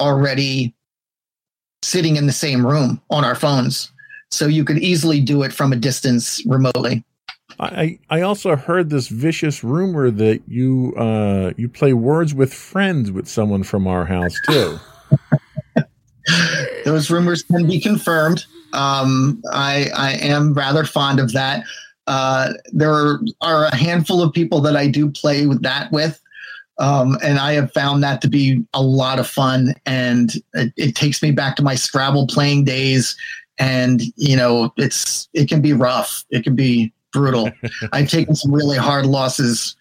[0.00, 0.74] already
[1.82, 3.92] sitting in the same room on our phones.
[4.30, 7.04] So you could easily do it from a distance remotely.
[7.60, 13.12] I, I also heard this vicious rumor that you uh, you play words with friends
[13.12, 14.78] with someone from our house too.
[16.84, 18.44] Those rumors can be confirmed.
[18.72, 21.64] Um, I I am rather fond of that.
[22.06, 26.20] Uh, there are a handful of people that I do play with that with.
[26.78, 29.74] Um, and I have found that to be a lot of fun.
[29.86, 33.16] And it, it, takes me back to my Scrabble playing days.
[33.58, 36.24] And, you know, it's, it can be rough.
[36.30, 37.50] It can be brutal.
[37.92, 39.76] I've taken some really hard losses,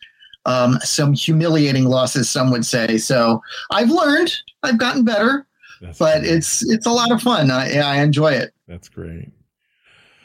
[0.46, 2.98] um, some humiliating losses, some would say.
[2.98, 5.48] So I've learned, I've gotten better,
[5.82, 6.32] That's but great.
[6.32, 7.52] it's, it's a lot of fun.
[7.52, 8.54] I, I enjoy it.
[8.68, 9.32] That's great.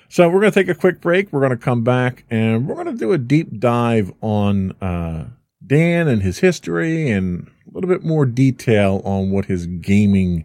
[0.09, 1.33] So we're going to take a quick break.
[1.33, 5.31] We're going to come back and we're going to do a deep dive on, uh,
[5.67, 10.45] Dan and his history and a little bit more detail on what his gaming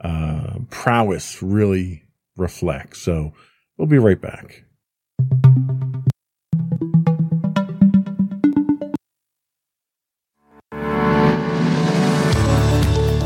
[0.00, 2.04] uh, prowess really
[2.36, 3.00] reflects.
[3.00, 3.32] So
[3.76, 4.64] we'll be right back.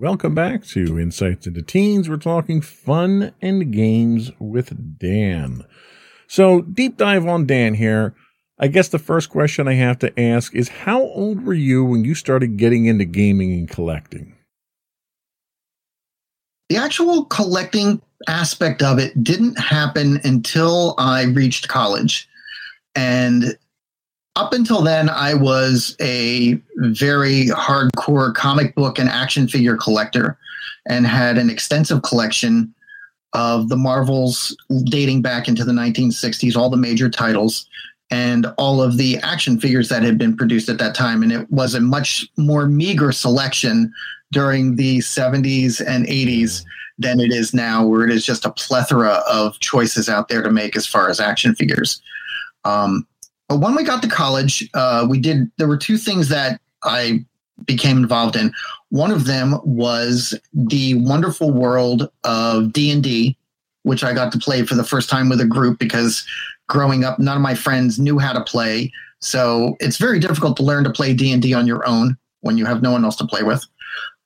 [0.00, 2.08] Welcome back to Insights into Teens.
[2.08, 5.64] We're talking fun and games with Dan.
[6.28, 8.14] So, deep dive on Dan here.
[8.60, 12.04] I guess the first question I have to ask is how old were you when
[12.04, 14.36] you started getting into gaming and collecting?
[16.68, 22.28] The actual collecting aspect of it didn't happen until I reached college.
[22.94, 23.58] And
[24.38, 30.38] up until then, I was a very hardcore comic book and action figure collector
[30.88, 32.72] and had an extensive collection
[33.32, 37.66] of the Marvels dating back into the 1960s, all the major titles,
[38.12, 41.24] and all of the action figures that had been produced at that time.
[41.24, 43.92] And it was a much more meager selection
[44.30, 46.64] during the 70s and 80s
[46.96, 50.50] than it is now, where it is just a plethora of choices out there to
[50.50, 52.00] make as far as action figures.
[52.64, 53.04] Um,
[53.48, 55.50] but when we got to college, uh, we did.
[55.56, 57.24] There were two things that I
[57.64, 58.52] became involved in.
[58.90, 63.36] One of them was the wonderful world of D and D,
[63.82, 66.26] which I got to play for the first time with a group because
[66.68, 68.92] growing up, none of my friends knew how to play.
[69.20, 72.56] So it's very difficult to learn to play D and D on your own when
[72.56, 73.64] you have no one else to play with.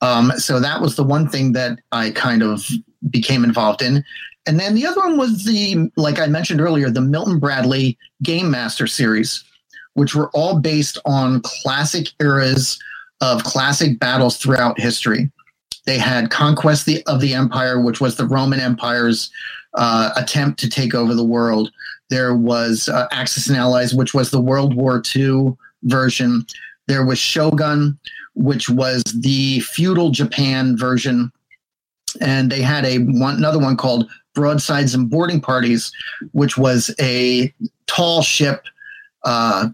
[0.01, 2.67] Um, so that was the one thing that I kind of
[3.09, 4.03] became involved in.
[4.45, 8.51] And then the other one was the, like I mentioned earlier, the Milton Bradley Game
[8.51, 9.43] Master series,
[9.93, 12.77] which were all based on classic eras
[13.21, 15.31] of classic battles throughout history.
[15.85, 19.31] They had Conquest of the Empire, which was the Roman Empire's
[19.75, 21.71] uh, attempt to take over the world.
[22.09, 26.45] There was uh, Axis and Allies, which was the World War II version.
[26.87, 27.97] There was Shogun,
[28.35, 31.31] which was the feudal Japan version.
[32.21, 35.91] And they had a one, another one called Broadsides and Boarding Parties,
[36.31, 37.53] which was a
[37.87, 38.65] tall ship,
[39.23, 39.69] uh,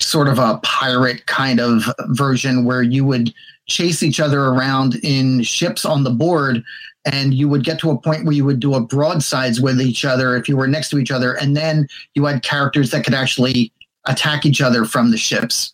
[0.00, 3.32] sort of a pirate kind of version where you would
[3.66, 6.62] chase each other around in ships on the board
[7.04, 10.04] and you would get to a point where you would do a broadsides with each
[10.04, 11.34] other if you were next to each other.
[11.34, 13.72] And then you had characters that could actually
[14.06, 15.72] attack each other from the ships.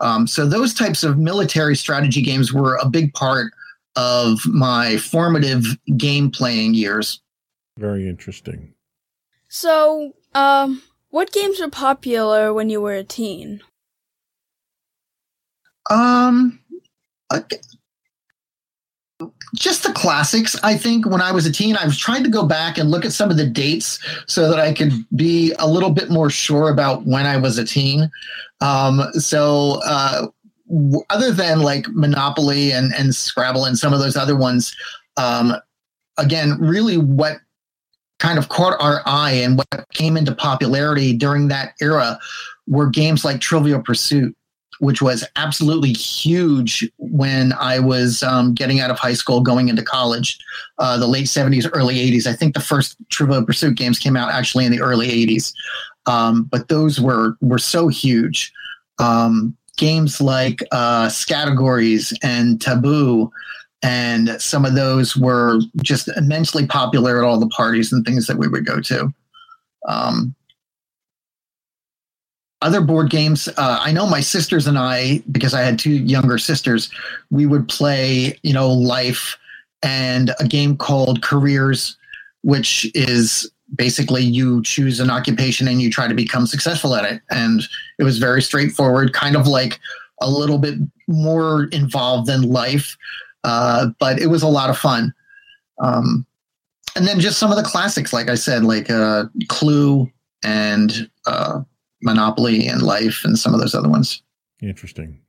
[0.00, 3.52] Um, so those types of military strategy games were a big part
[3.96, 5.64] of my formative
[5.96, 7.20] game playing years
[7.78, 8.72] very interesting
[9.48, 13.60] So, um, what games were popular when you were a teen?
[15.88, 16.58] Um,
[19.54, 20.56] just the classics.
[20.62, 23.04] I think when I was a teen, I was trying to go back and look
[23.04, 26.70] at some of the dates so that I could be a little bit more sure
[26.70, 28.10] about when I was a teen.
[28.60, 30.35] Um, so, uh, w-
[31.10, 34.74] other than like Monopoly and, and Scrabble and some of those other ones,
[35.16, 35.54] um,
[36.18, 37.38] again, really what
[38.18, 42.18] kind of caught our eye and what came into popularity during that era
[42.66, 44.34] were games like Trivial Pursuit
[44.78, 49.82] which was absolutely huge when I was um, getting out of high school, going into
[49.82, 50.38] college,
[50.78, 52.26] uh, the late 70s, early 80s.
[52.26, 55.52] I think the first Trivial Pursuit games came out actually in the early 80s.
[56.06, 58.52] Um, but those were, were so huge.
[58.98, 63.30] Um, games like uh, Scattergories and Taboo,
[63.82, 68.38] and some of those were just immensely popular at all the parties and things that
[68.38, 69.12] we would go to.
[69.86, 70.34] Um,
[72.62, 76.38] other board games uh, i know my sisters and i because i had two younger
[76.38, 76.90] sisters
[77.30, 79.38] we would play you know life
[79.82, 81.96] and a game called careers
[82.42, 87.20] which is basically you choose an occupation and you try to become successful at it
[87.30, 87.62] and
[87.98, 89.80] it was very straightforward kind of like
[90.20, 90.74] a little bit
[91.08, 92.96] more involved than life
[93.44, 95.12] uh, but it was a lot of fun
[95.80, 96.24] um,
[96.94, 100.10] and then just some of the classics like i said like uh, clue
[100.44, 101.60] and uh,
[102.02, 104.22] Monopoly and Life and some of those other ones.
[104.62, 105.20] Interesting.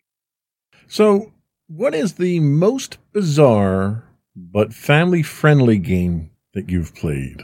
[0.88, 1.34] So,
[1.68, 4.04] what is the most bizarre
[4.36, 7.42] but family friendly game that you've played?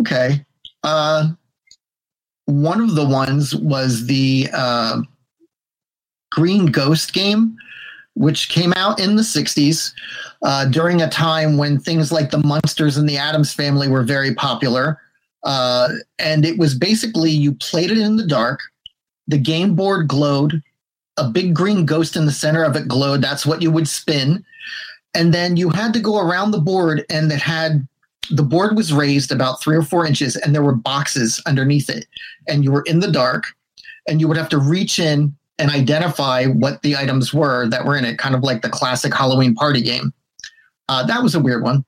[0.00, 0.44] Okay.
[0.82, 1.30] Uh,
[2.46, 5.02] one of the ones was the uh,
[6.32, 7.56] Green Ghost game,
[8.14, 9.92] which came out in the 60s
[10.42, 14.34] uh, during a time when things like the Munsters and the Addams family were very
[14.34, 15.00] popular.
[15.42, 15.88] Uh,
[16.18, 18.60] and it was basically you played it in the dark.
[19.28, 20.62] The game board glowed.
[21.18, 23.22] A big green ghost in the center of it glowed.
[23.22, 24.44] That's what you would spin.
[25.14, 27.88] And then you had to go around the board, and it had
[28.30, 32.06] the board was raised about three or four inches, and there were boxes underneath it.
[32.48, 33.44] And you were in the dark,
[34.08, 37.96] and you would have to reach in and identify what the items were that were
[37.96, 40.12] in it, kind of like the classic Halloween party game.
[40.88, 41.84] Uh, that was a weird one.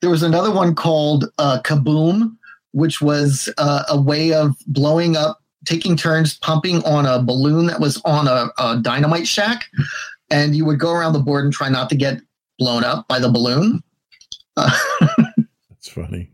[0.00, 2.36] There was another one called uh, Kaboom,
[2.72, 7.80] which was uh, a way of blowing up, taking turns pumping on a balloon that
[7.80, 9.64] was on a, a dynamite shack,
[10.30, 12.20] and you would go around the board and try not to get
[12.58, 13.82] blown up by the balloon.
[14.56, 14.70] Uh,
[15.94, 16.28] That's funny.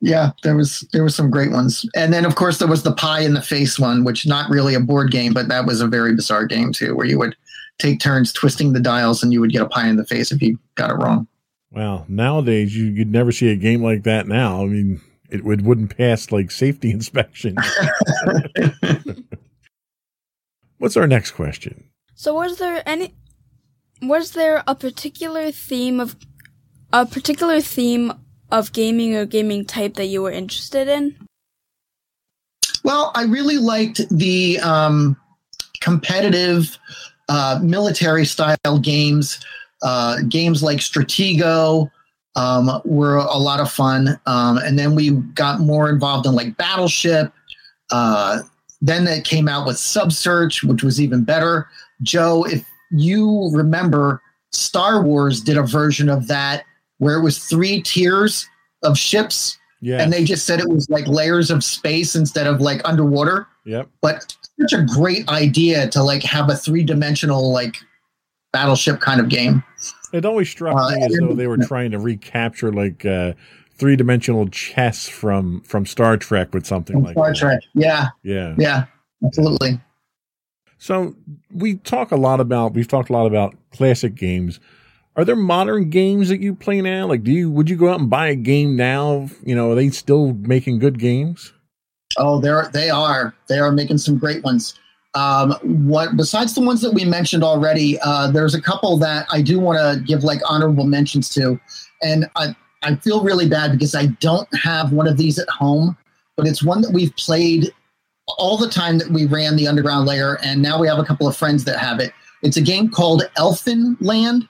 [0.00, 2.92] yeah, there was there was some great ones, and then of course there was the
[2.92, 5.86] pie in the face one, which not really a board game, but that was a
[5.86, 7.36] very bizarre game too, where you would
[7.78, 10.40] take turns twisting the dials and you would get a pie in the face if
[10.40, 11.26] you got it wrong.
[11.70, 14.62] Well, nowadays you, would never see a game like that now.
[14.62, 17.56] I mean, it would wouldn't pass like safety inspection.
[20.78, 21.84] What's our next question?
[22.14, 23.14] So, was there any?
[24.02, 26.16] Was there a particular theme of
[26.92, 28.12] a particular theme
[28.50, 31.16] of gaming or gaming type that you were interested in?
[32.84, 35.16] Well, I really liked the um,
[35.80, 36.78] competitive
[37.28, 39.44] uh, military style games.
[39.82, 41.90] Uh, games like Stratego
[42.36, 44.20] um, were a lot of fun.
[44.26, 47.32] Um, and then we got more involved in like Battleship.
[47.90, 48.40] Uh,
[48.80, 51.68] then they came out with Sub Search, which was even better.
[52.02, 54.22] Joe, if you remember,
[54.52, 56.64] Star Wars did a version of that
[56.98, 58.48] where it was three tiers
[58.82, 60.02] of ships, Yeah.
[60.02, 63.46] and they just said it was like layers of space instead of like underwater.
[63.64, 63.88] yep.
[64.00, 67.76] But such a great idea to like have a three dimensional like
[68.52, 69.62] battleship kind of game.
[70.12, 73.32] It always struck Uh, me as though they were trying to recapture like uh,
[73.76, 77.36] three dimensional chess from from Star Trek with something like Star that.
[77.36, 77.60] Trek.
[77.74, 78.54] Yeah, Yeah.
[78.56, 78.84] yeah,
[79.24, 79.78] absolutely.
[80.78, 81.14] So
[81.52, 84.60] we talk a lot about we've talked a lot about classic games.
[85.16, 87.06] Are there modern games that you play now?
[87.06, 89.28] Like, do you would you go out and buy a game now?
[89.42, 91.54] You know, are they still making good games?
[92.18, 94.78] Oh, they're they are they are making some great ones.
[95.14, 99.40] Um, what besides the ones that we mentioned already, uh, there's a couple that I
[99.40, 101.58] do want to give like honorable mentions to,
[102.02, 105.96] and I I feel really bad because I don't have one of these at home,
[106.36, 107.72] but it's one that we've played
[108.36, 111.26] all the time that we ran the underground lair, and now we have a couple
[111.26, 112.12] of friends that have it.
[112.42, 114.46] It's a game called Elfenland.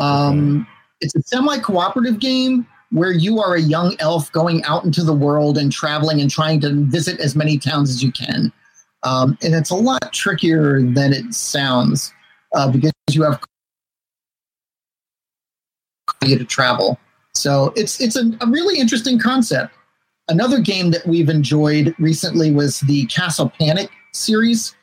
[0.00, 0.66] Um,
[1.00, 5.56] It's a semi-cooperative game where you are a young elf going out into the world
[5.56, 8.52] and traveling and trying to visit as many towns as you can.
[9.02, 12.12] Um, and it's a lot trickier than it sounds
[12.54, 13.40] uh, because you have
[16.22, 16.98] to travel.
[17.34, 19.72] So it's it's a, a really interesting concept.
[20.28, 24.74] Another game that we've enjoyed recently was the Castle Panic series,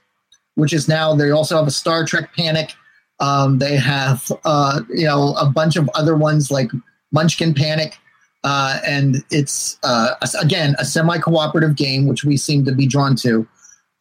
[0.55, 2.73] which is now they also have a Star Trek Panic.
[3.19, 6.71] Um, they have uh, you know a bunch of other ones like
[7.11, 7.97] Munchkin Panic,
[8.43, 13.47] uh, and it's uh, again a semi-cooperative game which we seem to be drawn to.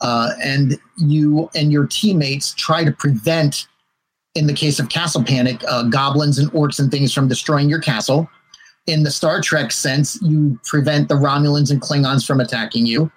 [0.03, 3.67] Uh, and you and your teammates try to prevent,
[4.35, 7.81] in the case of Castle Panic, uh, goblins and orcs and things from destroying your
[7.81, 8.29] castle.
[8.87, 13.11] In the Star Trek sense, you prevent the Romulans and Klingons from attacking you.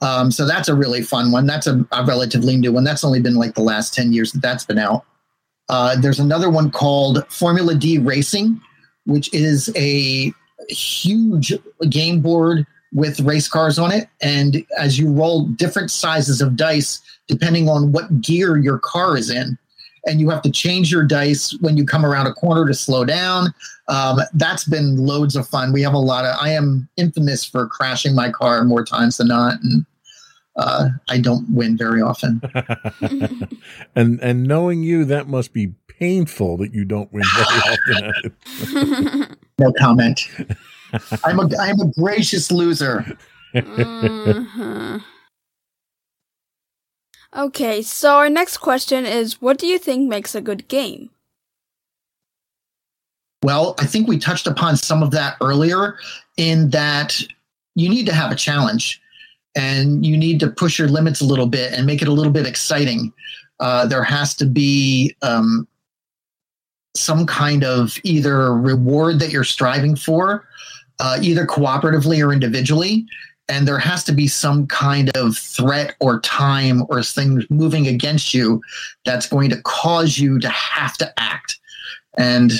[0.00, 1.46] Um, so that's a really fun one.
[1.46, 2.84] That's a, a relatively new one.
[2.84, 5.04] That's only been like the last 10 years that that's been out.
[5.74, 8.60] Uh, there's another one called Formula D Racing,
[9.06, 10.32] which is a
[10.68, 11.52] huge
[11.90, 14.08] game board with race cars on it.
[14.22, 19.30] And as you roll different sizes of dice, depending on what gear your car is
[19.30, 19.58] in,
[20.06, 23.04] and you have to change your dice when you come around a corner to slow
[23.04, 23.52] down.
[23.88, 25.72] Um, that's been loads of fun.
[25.72, 29.26] We have a lot of, I am infamous for crashing my car more times than
[29.28, 29.54] not.
[29.64, 29.84] And
[30.56, 32.40] uh, I don't win very often.
[33.96, 37.46] and and knowing you, that must be painful that you don't win very
[38.72, 39.36] often.
[39.58, 40.20] No comment.
[41.24, 43.16] I'm a I'm a gracious loser.
[43.54, 45.02] Mhm.
[47.36, 51.10] Okay, so our next question is what do you think makes a good game?
[53.42, 55.98] Well, I think we touched upon some of that earlier
[56.36, 57.20] in that
[57.74, 59.02] you need to have a challenge
[59.54, 62.32] and you need to push your limits a little bit and make it a little
[62.32, 63.12] bit exciting.
[63.60, 65.66] Uh, there has to be um,
[66.96, 70.46] some kind of either reward that you're striving for,
[70.98, 73.06] uh, either cooperatively or individually.
[73.48, 78.32] And there has to be some kind of threat or time or things moving against
[78.32, 78.62] you
[79.04, 81.60] that's going to cause you to have to act.
[82.16, 82.52] And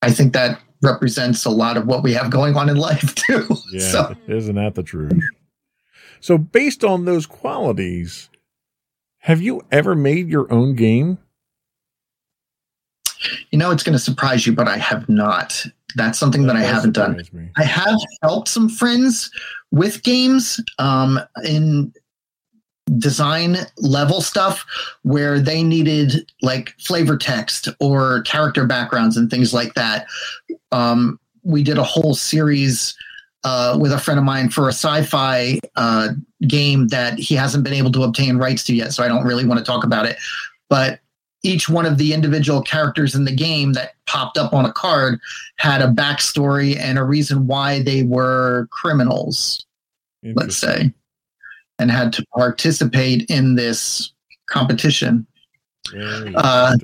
[0.00, 3.46] I think that represents a lot of what we have going on in life too.
[3.72, 5.12] yeah, So isn't that the truth?
[6.20, 8.30] So, based on those qualities,
[9.18, 11.18] have you ever made your own game?
[13.50, 15.64] you know it's going to surprise you, but I have not.
[15.96, 17.20] That's something that, I haven't done.
[17.32, 17.48] me.
[17.56, 19.30] I have helped some friends
[19.70, 21.92] with games um, in
[22.98, 24.64] design level stuff
[25.02, 30.06] where they needed like flavor text or character backgrounds and things like that.
[30.72, 32.96] Um, we did a whole series
[33.44, 36.08] uh, with a friend of mine for a sci-fi uh,
[36.46, 39.46] game that he hasn't been able to obtain rights to yet, so I don't really
[39.46, 40.16] want to talk about it.
[40.68, 41.00] But
[41.42, 45.20] each one of the individual characters in the game that popped up on a card
[45.56, 49.64] had a backstory and a reason why they were criminals,
[50.34, 50.92] let's say,
[51.78, 54.12] and had to participate in this
[54.48, 55.26] competition.
[56.34, 56.76] Uh.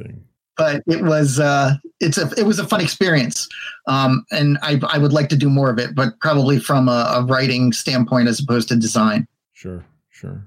[0.56, 3.48] But it was uh, it's a it was a fun experience,
[3.88, 7.14] um, and I I would like to do more of it, but probably from a,
[7.16, 9.26] a writing standpoint as opposed to design.
[9.52, 10.46] Sure, sure.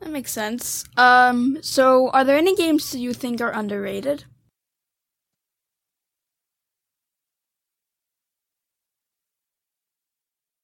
[0.00, 0.84] That makes sense.
[0.96, 4.24] Um, so are there any games that you think are underrated?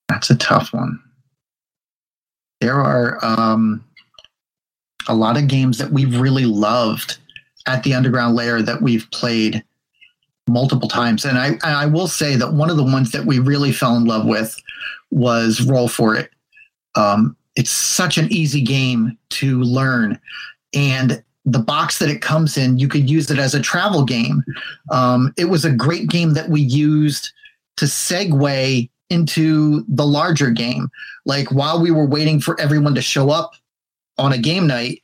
[0.09, 0.99] That's a tough one.
[2.61, 3.85] There are um,
[5.09, 7.19] a lot of games that we've really loved
[7.67, 9.63] at the underground lair that we've played
[10.49, 13.73] multiple times, and I I will say that one of the ones that we really
[13.73, 14.57] fell in love with
[15.11, 16.31] was Roll for It.
[16.95, 20.19] Um, it's such an easy game to learn,
[20.75, 24.43] and the box that it comes in, you could use it as a travel game.
[24.91, 27.33] Um, it was a great game that we used
[27.77, 30.91] to segue into the larger game.
[31.25, 33.53] Like while we were waiting for everyone to show up
[34.19, 35.03] on a game night,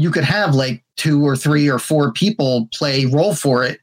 [0.00, 3.80] you could have like two or three or four people play Roll for It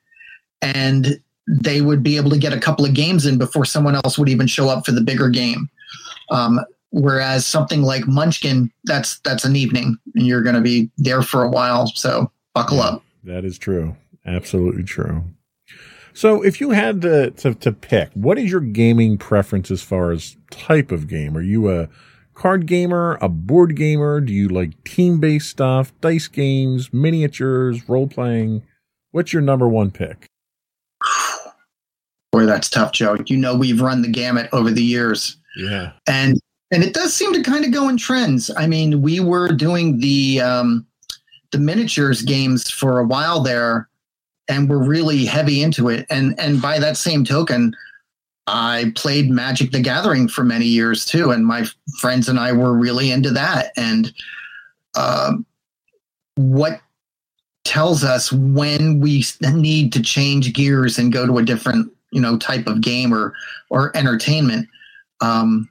[0.64, 4.18] and they would be able to get a couple of games in before someone else
[4.18, 5.70] would even show up for the bigger game.
[6.32, 6.60] Um,
[6.90, 11.44] whereas something like Munchkin, that's that's an evening, and you're going to be there for
[11.44, 11.86] a while.
[11.86, 13.04] So buckle up.
[13.24, 13.96] That is true.
[14.26, 15.24] Absolutely true.
[16.16, 20.10] So, if you had to, to, to pick, what is your gaming preference as far
[20.10, 21.38] as type of game?
[21.38, 21.90] Are you a
[22.38, 24.22] card gamer, a board gamer?
[24.22, 28.64] Do you like team based stuff, dice games, miniatures, role playing?
[29.12, 30.28] What's your number one pick?
[32.32, 33.18] Boy, that's tough, Joe.
[33.26, 35.38] You know, we've run the gamut over the years.
[35.58, 35.92] Yeah.
[36.08, 38.52] And and it does seem to kind of go in trends.
[38.56, 40.86] I mean, we were doing the um,
[41.52, 43.90] the miniatures games for a while there,
[44.48, 46.06] and we're really heavy into it.
[46.10, 47.74] And and by that same token,
[48.48, 51.66] I played Magic the Gathering for many years too, and my
[52.00, 53.72] friends and I were really into that.
[53.76, 54.14] And
[54.96, 55.46] um,
[56.36, 56.82] what
[57.68, 62.38] tells us when we need to change gears and go to a different you know
[62.38, 63.34] type of game or
[63.70, 64.70] or entertainment
[65.20, 65.68] um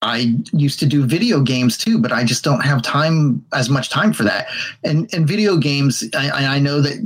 [0.00, 3.90] i used to do video games too but i just don't have time as much
[3.90, 4.46] time for that
[4.82, 6.96] and and video games i i know that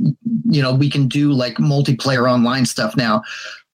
[0.45, 3.21] you know we can do like multiplayer online stuff now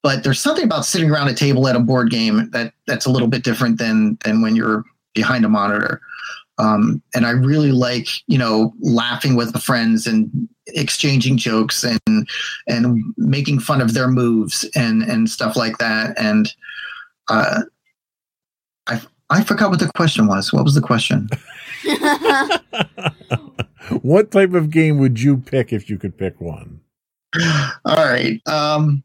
[0.03, 3.11] but there's something about sitting around a table at a board game that that's a
[3.11, 4.83] little bit different than than when you're
[5.15, 6.01] behind a monitor
[6.57, 10.29] um, and I really like you know laughing with the friends and
[10.67, 12.27] exchanging jokes and
[12.67, 16.19] and making fun of their moves and and stuff like that.
[16.19, 16.53] And
[17.29, 17.63] uh,
[18.87, 20.53] I I forgot what the question was.
[20.53, 21.29] What was the question?
[24.01, 26.81] what type of game would you pick if you could pick one?
[27.85, 28.39] All right.
[28.47, 29.03] Um,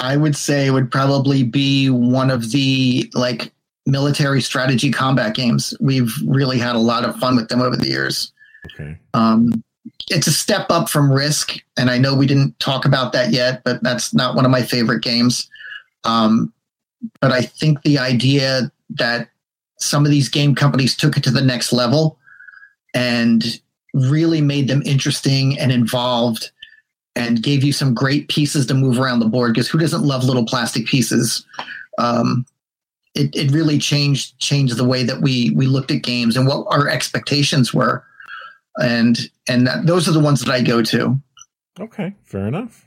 [0.00, 3.52] I would say would probably be one of the like
[3.86, 5.74] military strategy combat games.
[5.80, 8.32] We've really had a lot of fun with them over the years.
[8.74, 8.98] Okay.
[9.14, 9.62] Um,
[10.10, 13.62] it's a step up from Risk, and I know we didn't talk about that yet,
[13.64, 15.48] but that's not one of my favorite games.
[16.04, 16.52] Um,
[17.20, 19.28] but I think the idea that
[19.78, 22.18] some of these game companies took it to the next level
[22.94, 23.60] and
[23.94, 26.50] really made them interesting and involved
[27.20, 30.24] and gave you some great pieces to move around the board because who doesn't love
[30.24, 31.44] little plastic pieces
[31.98, 32.46] um,
[33.14, 36.66] it, it really changed changed the way that we we looked at games and what
[36.70, 38.04] our expectations were
[38.80, 41.20] and and that, those are the ones that i go to
[41.78, 42.86] Okay, fair enough.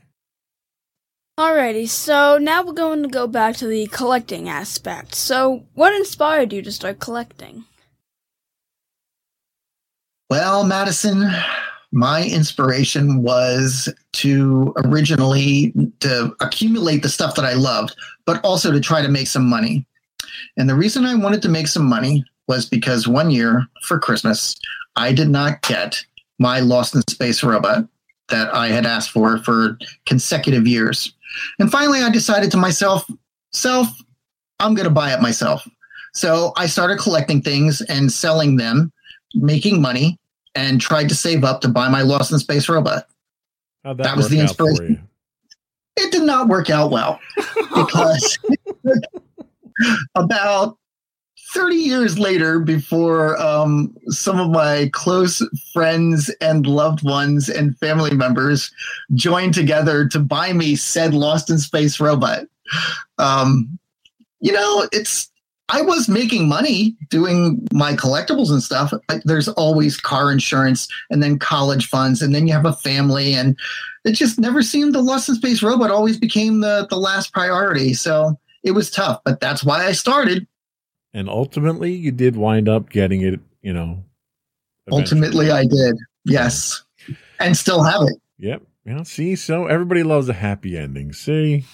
[1.38, 5.16] Alrighty, so now we're going to go back to the collecting aspect.
[5.16, 7.64] So, what inspired you to start collecting?
[10.30, 11.30] well madison
[11.94, 17.94] my inspiration was to originally to accumulate the stuff that i loved
[18.26, 19.86] but also to try to make some money
[20.56, 24.54] and the reason I wanted to make some money was because one year for Christmas,
[24.96, 26.04] I did not get
[26.38, 27.86] my Lost in Space robot
[28.28, 31.12] that I had asked for for consecutive years.
[31.58, 33.08] And finally, I decided to myself,
[33.52, 33.88] self,
[34.60, 35.66] I'm going to buy it myself.
[36.14, 38.92] So I started collecting things and selling them,
[39.34, 40.18] making money,
[40.54, 43.06] and tried to save up to buy my Lost in Space robot.
[43.84, 45.08] How'd That was the work out for inspiration.
[45.96, 47.20] It did not work out well
[47.74, 48.38] because
[50.14, 50.76] about
[51.54, 55.40] 30 years later, before um, some of my close
[55.72, 58.72] friends and loved ones and family members
[59.14, 62.46] joined together to buy me said Lost in Space robot.
[63.18, 63.78] Um,
[64.40, 65.30] you know, it's
[65.70, 68.92] I was making money doing my collectibles and stuff.
[69.08, 73.34] But there's always car insurance and then college funds, and then you have a family,
[73.34, 73.56] and
[74.04, 77.94] it just never seemed the Lost in Space robot always became the the last priority.
[77.94, 80.46] So it was tough, but that's why I started.
[81.12, 84.02] And ultimately, you did wind up getting it, you know.
[84.90, 85.96] Ultimately, I did.
[86.24, 86.82] Yes.
[87.38, 88.16] And still have it.
[88.38, 88.62] Yep.
[88.84, 89.02] Yeah.
[89.04, 91.12] See, so everybody loves a happy ending.
[91.12, 91.64] See?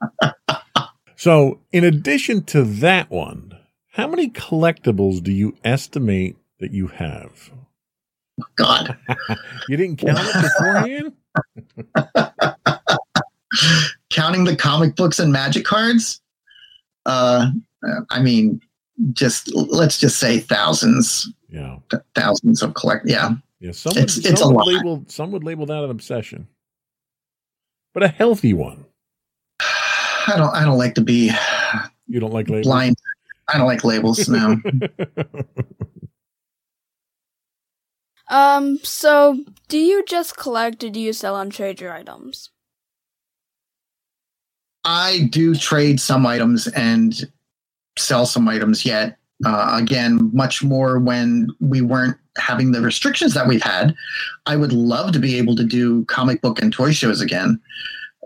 [1.16, 3.58] so, in addition to that one,
[3.92, 7.50] how many collectibles do you estimate that you have?
[8.56, 8.96] God.
[9.68, 11.12] You didn't count it beforehand?
[14.10, 16.20] Counting the comic books and magic cards?
[17.06, 17.50] Uh
[18.10, 18.60] I mean,
[19.12, 21.78] just let's just say thousands, Yeah.
[21.90, 23.06] th- thousands of collect.
[23.08, 23.72] Yeah, Yeah.
[23.72, 24.66] Some would, It's- it's some a would lot.
[24.68, 26.48] label some would label that an obsession.
[27.94, 28.84] But a healthy one.
[30.26, 30.54] I don't.
[30.54, 31.30] I don't like to be
[32.06, 32.66] You don't like labels?
[32.66, 32.96] blind.
[33.48, 34.28] I don't like labels.
[34.28, 34.56] No.
[38.28, 42.50] Um, so do you just collect or do you sell and trade your items?
[44.84, 47.30] I do trade some items and
[47.98, 49.16] sell some items yet.
[49.44, 53.94] Uh, again, much more when we weren't having the restrictions that we've had.
[54.46, 57.60] I would love to be able to do comic book and toy shows again.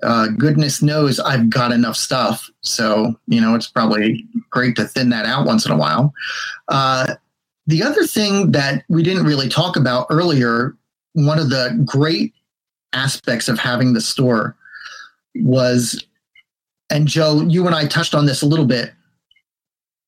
[0.03, 2.51] Uh, goodness knows I've got enough stuff.
[2.63, 6.13] So, you know, it's probably great to thin that out once in a while.
[6.69, 7.15] Uh,
[7.67, 10.77] the other thing that we didn't really talk about earlier,
[11.13, 12.33] one of the great
[12.93, 14.57] aspects of having the store
[15.37, 16.05] was,
[16.89, 18.93] and Joe, you and I touched on this a little bit,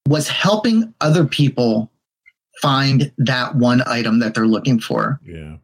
[0.09, 1.91] was helping other people
[2.61, 5.21] find that one item that they're looking for.
[5.25, 5.57] Yeah.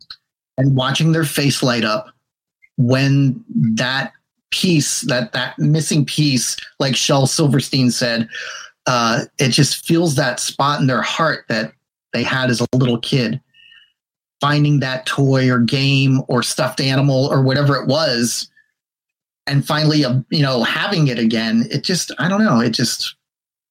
[0.57, 2.11] And watching their face light up
[2.77, 4.13] when that
[4.51, 8.29] piece, that that missing piece, like Shel Silverstein said,
[8.87, 11.73] uh, it just feels that spot in their heart that
[12.13, 13.41] they had as a little kid.
[14.41, 18.49] Finding that toy or game or stuffed animal or whatever it was,
[19.49, 23.17] and finally, uh, you know, having it again, it just, I don't know, it just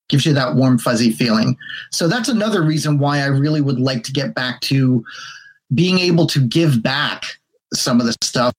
[0.09, 1.55] gives you that warm, fuzzy feeling.
[1.91, 5.05] So that's another reason why I really would like to get back to
[5.73, 7.23] being able to give back
[7.73, 8.53] some of the stuff.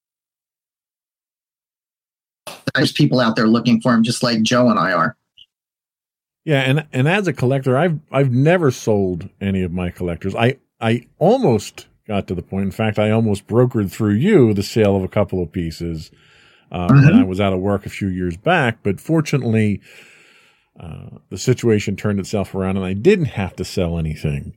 [2.75, 5.17] There's people out there looking for them, just like Joe and I are.
[6.45, 10.35] Yeah, and and as a collector, I've I've never sold any of my collectors.
[10.35, 12.65] I I almost got to the point.
[12.65, 16.11] In fact, I almost brokered through you the sale of a couple of pieces
[16.73, 17.05] uh, mm-hmm.
[17.05, 18.79] when I was out of work a few years back.
[18.83, 19.83] But fortunately,
[20.81, 24.57] uh, the situation turned itself around, and I didn't have to sell anything.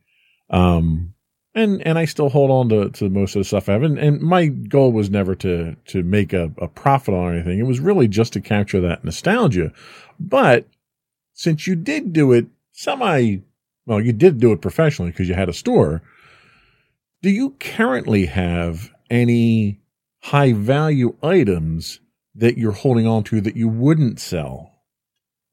[0.49, 1.13] Um,
[1.53, 3.83] and and I still hold on to, to most of the stuff I have.
[3.83, 7.59] And, and my goal was never to to make a, a profit on anything.
[7.59, 9.71] It was really just to capture that nostalgia.
[10.19, 10.67] But
[11.33, 13.37] since you did do it semi,
[13.85, 16.01] well, you did do it professionally because you had a store.
[17.21, 19.79] Do you currently have any
[20.21, 21.99] high value items
[22.35, 24.71] that you're holding on to that you wouldn't sell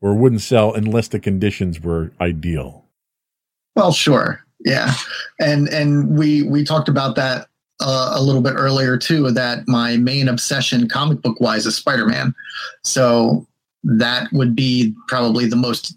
[0.01, 2.85] or wouldn't sell unless the conditions were ideal?
[3.75, 4.45] Well, sure.
[4.61, 4.93] Yeah.
[5.41, 7.47] And, and we, we talked about that
[7.81, 12.35] uh, a little bit earlier too, that my main obsession comic book wise is Spider-Man.
[12.83, 13.47] So
[13.85, 15.97] that would be probably the most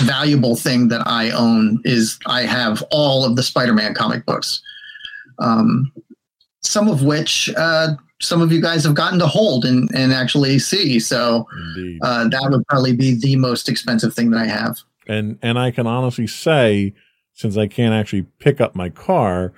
[0.00, 4.62] valuable thing that I own is I have all of the Spider-Man comic books.
[5.38, 5.90] Um,
[6.62, 10.58] some of which uh, some of you guys have gotten to hold and, and actually
[10.58, 11.00] see.
[11.00, 11.46] So
[12.02, 14.78] uh, that would probably be the most expensive thing that I have.
[15.06, 16.94] And and I can honestly say,
[17.40, 19.54] since I can't actually pick up my car,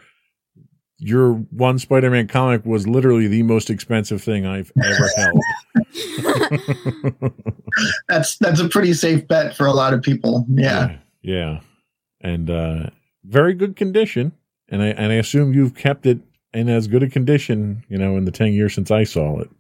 [0.99, 5.41] your one Spider-Man comic was literally the most expensive thing I've ever held.
[8.09, 10.47] that's that's a pretty safe bet for a lot of people.
[10.49, 10.91] Yeah.
[11.23, 11.35] Yeah.
[11.35, 11.61] yeah.
[12.21, 12.91] And uh
[13.25, 14.31] very good condition.
[14.69, 16.21] And I and I assume you've kept it
[16.55, 19.51] in as good a condition, you know, in the ten years since I saw it.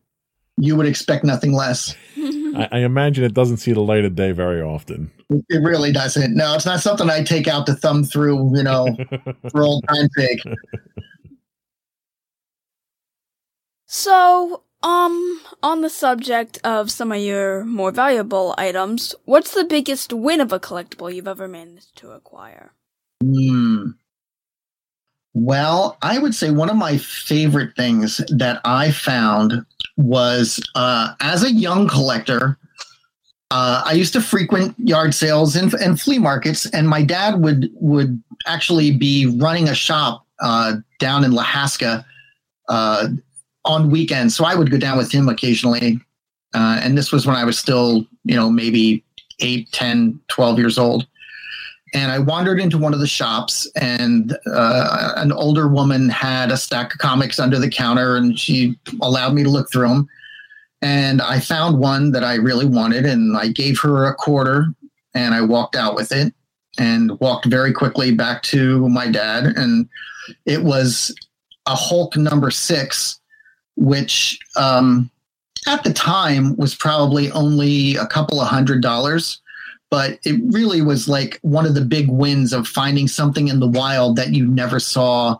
[0.58, 1.96] You would expect nothing less.
[2.54, 5.10] I, I imagine it doesn't see the light of day very often.
[5.30, 6.34] It really doesn't.
[6.34, 8.86] No, it's not something I take out to thumb through, you know,
[9.50, 10.40] for old time's sake.
[13.86, 20.12] So, um, on the subject of some of your more valuable items, what's the biggest
[20.12, 22.72] win of a collectible you've ever managed to acquire?
[23.22, 23.90] Hmm.
[25.34, 29.64] Well, I would say one of my favorite things that I found
[29.96, 32.58] was uh, as a young collector,
[33.50, 37.70] uh, I used to frequent yard sales and, and, flea markets, and my dad would
[37.74, 42.04] would actually be running a shop uh, down in Lahaska
[42.68, 43.08] uh,
[43.64, 44.34] on weekends.
[44.34, 46.00] So I would go down with him occasionally.
[46.54, 49.04] Uh, and this was when I was still, you know, maybe
[49.40, 51.06] 8, 10, 12 years old.
[51.94, 56.56] And I wandered into one of the shops, and uh, an older woman had a
[56.56, 60.08] stack of comics under the counter, and she allowed me to look through them.
[60.80, 64.74] And I found one that I really wanted, and I gave her a quarter,
[65.14, 66.34] and I walked out with it
[66.78, 69.44] and walked very quickly back to my dad.
[69.44, 69.86] And
[70.46, 71.14] it was
[71.66, 73.20] a Hulk number six
[73.76, 75.10] which um,
[75.66, 79.40] at the time was probably only a couple of hundred dollars.
[79.92, 83.68] But it really was like one of the big wins of finding something in the
[83.68, 85.38] wild that you never saw,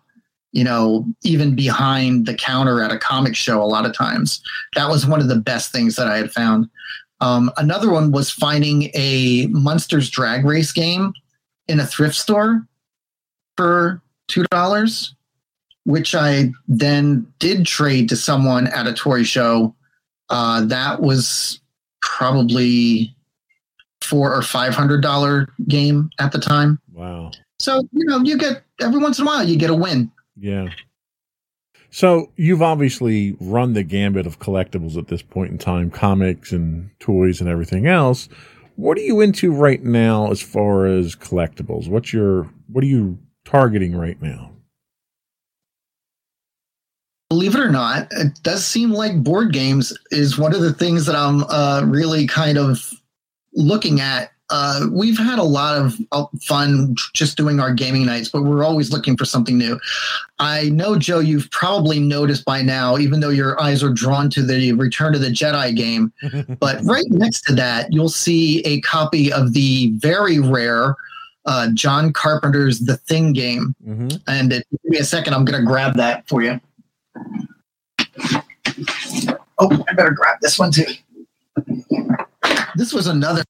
[0.53, 4.42] you know, even behind the counter at a comic show a lot of times.
[4.74, 6.68] That was one of the best things that I had found.
[7.22, 11.14] Um, another one was finding a Munsters drag race game
[11.68, 12.66] in a thrift store
[13.57, 15.14] for $2
[15.84, 19.74] which I then did trade to someone at a toy show.
[20.30, 21.61] Uh, that was
[22.00, 23.14] probably
[24.03, 26.78] four or five hundred dollar game at the time.
[26.92, 27.30] Wow!
[27.59, 30.11] So you know, you get every once in a while you get a win.
[30.36, 30.68] Yeah.
[31.90, 36.90] So you've obviously run the gambit of collectibles at this point in time, comics and
[37.00, 38.30] toys and everything else.
[38.76, 41.88] What are you into right now as far as collectibles?
[41.88, 44.50] What's your what are you targeting right now?
[47.28, 51.07] Believe it or not, it does seem like board games is one of the things
[51.07, 52.90] that I'm uh, really kind of
[53.55, 58.28] looking at uh, we've had a lot of uh, fun just doing our gaming nights,
[58.28, 59.80] but we're always looking for something new.
[60.38, 64.42] I know, Joe, you've probably noticed by now, even though your eyes are drawn to
[64.42, 66.12] the Return of the Jedi game,
[66.61, 70.96] but right next to that, you'll see a copy of the very rare
[71.46, 73.74] uh, John Carpenter's The Thing game.
[73.86, 74.16] Mm-hmm.
[74.26, 76.61] And it, give me a second, I'm going to grab that for you.
[79.59, 80.84] Oh, I better grab this one too.
[82.74, 83.45] This was another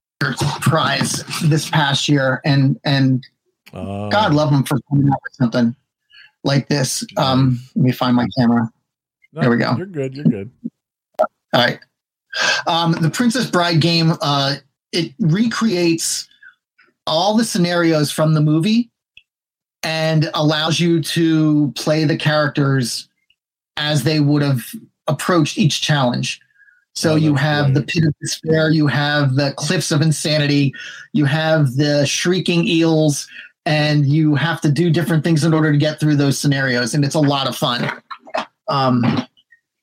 [0.61, 3.25] prize this past year, and and
[3.73, 5.75] uh, God love them for coming up with something
[6.43, 7.05] like this.
[7.17, 8.69] Um, let me find my camera.
[9.33, 9.75] No, there we go.
[9.75, 10.15] You're good.
[10.15, 10.51] You're good.
[11.19, 11.79] All right.
[12.67, 14.13] Um, the Princess Bride game.
[14.21, 14.55] Uh,
[14.91, 16.27] it recreates
[17.07, 18.89] all the scenarios from the movie
[19.81, 23.09] and allows you to play the characters
[23.75, 24.63] as they would have
[25.07, 26.39] approached each challenge.
[26.95, 30.73] So you have the pit of despair, you have the cliffs of insanity,
[31.11, 33.27] you have the shrieking eels,
[33.65, 37.03] and you have to do different things in order to get through those scenarios, and
[37.03, 37.89] it's a lot of fun.
[38.67, 39.03] Um,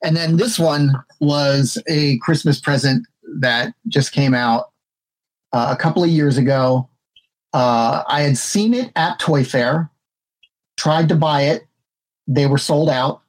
[0.04, 3.06] and then this one was a Christmas present
[3.40, 4.70] that just came out
[5.52, 6.88] uh, a couple of years ago.
[7.52, 9.90] Uh, I had seen it at Toy Fair,
[10.76, 11.66] tried to buy it,
[12.28, 13.22] they were sold out.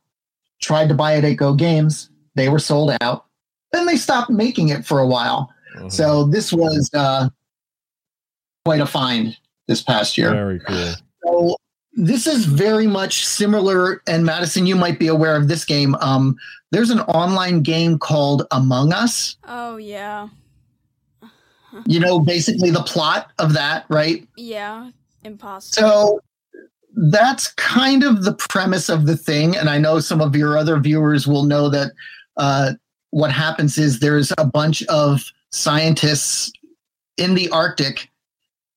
[0.61, 3.25] Tried to buy it at Go Games, they were sold out
[3.71, 5.53] then they stopped making it for a while.
[5.75, 5.89] Uh-huh.
[5.89, 7.29] So this was uh,
[8.65, 10.31] quite a find this past year.
[10.31, 10.95] Very cool.
[11.23, 11.55] So
[11.93, 14.01] this is very much similar.
[14.07, 15.95] And Madison, you might be aware of this game.
[15.95, 16.37] Um,
[16.71, 19.37] there's an online game called Among Us.
[19.47, 20.29] Oh yeah.
[21.85, 24.27] you know, basically the plot of that, right?
[24.35, 24.91] Yeah,
[25.23, 25.89] impossible.
[25.89, 26.19] So
[26.95, 29.55] that's kind of the premise of the thing.
[29.55, 31.91] And I know some of your other viewers will know that
[32.37, 32.73] uh,
[33.11, 36.51] what happens is there's a bunch of scientists
[37.17, 38.09] in the Arctic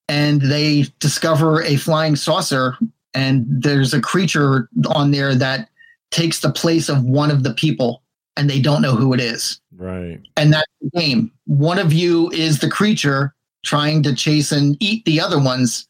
[0.08, 2.76] and they discover a flying saucer
[3.14, 5.68] and there's a creature on there that
[6.10, 8.02] takes the place of one of the people
[8.36, 9.60] and they don't know who it is.
[9.76, 10.20] Right.
[10.36, 11.30] And that's the game.
[11.46, 15.88] One of you is the creature trying to chase and eat the other ones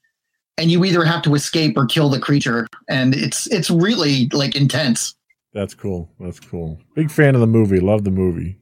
[0.57, 4.55] and you either have to escape or kill the creature and it's it's really like
[4.55, 5.14] intense.
[5.55, 6.11] That's cool.
[6.18, 6.80] That's cool.
[6.94, 7.78] Big fan of the movie.
[7.78, 8.59] Love the movie.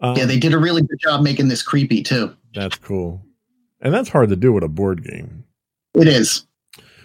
[0.00, 2.36] Um, yeah, they did a really good job making this creepy too.
[2.54, 3.24] That's cool.
[3.80, 5.44] And that's hard to do with a board game.
[5.94, 6.46] It is.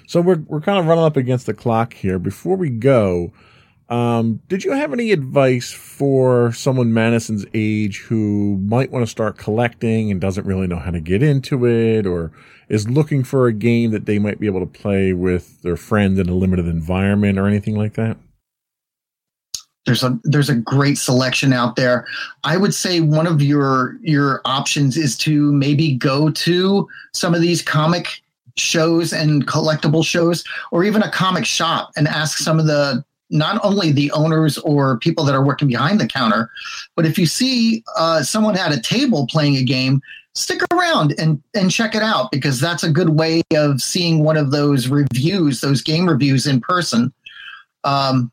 [0.08, 2.18] So we're we're kind of running up against the clock here.
[2.18, 3.32] Before we go,
[3.90, 9.38] um, did you have any advice for someone Madison's age who might want to start
[9.38, 12.32] collecting and doesn't really know how to get into it, or
[12.70, 16.18] is looking for a game that they might be able to play with their friend
[16.18, 18.18] in a limited environment, or anything like that?
[19.90, 22.06] There's a there's a great selection out there.
[22.44, 27.42] I would say one of your your options is to maybe go to some of
[27.42, 28.22] these comic
[28.56, 33.60] shows and collectible shows or even a comic shop and ask some of the not
[33.66, 36.52] only the owners or people that are working behind the counter,
[36.96, 40.04] but if you see uh, someone at a table playing a game,
[40.36, 44.38] stick around and, and check it out because that's a good way of seeing one
[44.38, 47.12] of those reviews, those game reviews in person.
[47.84, 48.32] Um,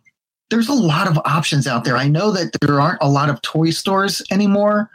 [0.50, 1.96] there's a lot of options out there.
[1.96, 4.90] I know that there aren't a lot of toy stores anymore,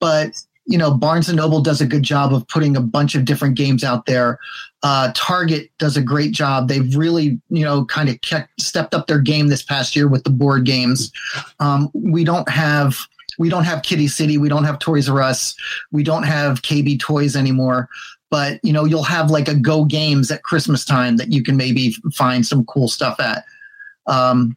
[0.00, 0.32] but
[0.66, 3.56] you know Barnes and Noble does a good job of putting a bunch of different
[3.56, 4.38] games out there.
[4.82, 6.68] Uh, Target does a great job.
[6.68, 10.24] They've really you know kind of kept, stepped up their game this past year with
[10.24, 11.12] the board games.
[11.58, 12.98] Um, we don't have
[13.38, 15.54] we don't have Kiddie City, we don't have Toys R Us,
[15.92, 17.88] we don't have KB Toys anymore.
[18.30, 21.56] But you know you'll have like a Go Games at Christmas time that you can
[21.56, 23.44] maybe find some cool stuff at.
[24.06, 24.56] Um,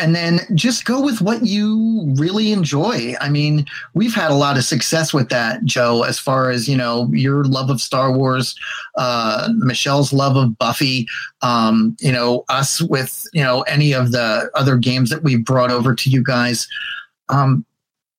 [0.00, 3.14] and then just go with what you really enjoy.
[3.20, 6.76] I mean, we've had a lot of success with that, Joe, as far as, you
[6.76, 8.54] know, your love of Star Wars,
[8.96, 11.06] uh, Michelle's love of Buffy,
[11.42, 15.70] um, you know, us with, you know, any of the other games that we've brought
[15.70, 16.66] over to you guys.
[17.28, 17.64] Um,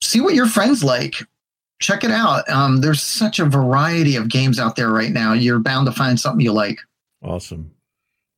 [0.01, 1.15] see what your friends like.
[1.79, 2.47] Check it out.
[2.47, 5.33] Um, there's such a variety of games out there right now.
[5.33, 6.77] You're bound to find something you like.
[7.23, 7.71] Awesome.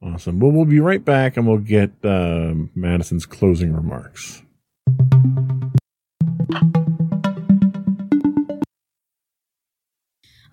[0.03, 0.39] Awesome.
[0.39, 4.41] Well, we'll be right back and we'll get uh, Madison's closing remarks.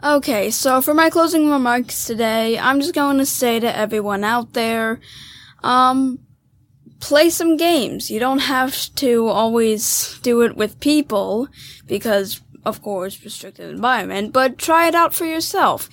[0.02, 4.52] Okay, so for my closing remarks today, I'm just going to say to everyone out
[4.52, 5.00] there,
[5.62, 6.20] um,
[7.00, 8.10] play some games.
[8.10, 11.48] You don't have to always do it with people
[11.86, 15.90] because, of course, restricted environment, but try it out for yourself.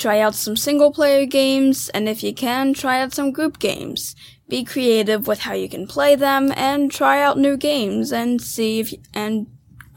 [0.00, 4.16] Try out some single player games, and if you can, try out some group games.
[4.48, 8.80] Be creative with how you can play them, and try out new games and see
[8.80, 9.46] if, and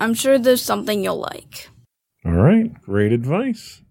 [0.01, 1.69] I'm sure there's something you'll like.
[2.25, 2.73] All right.
[2.81, 3.81] Great advice.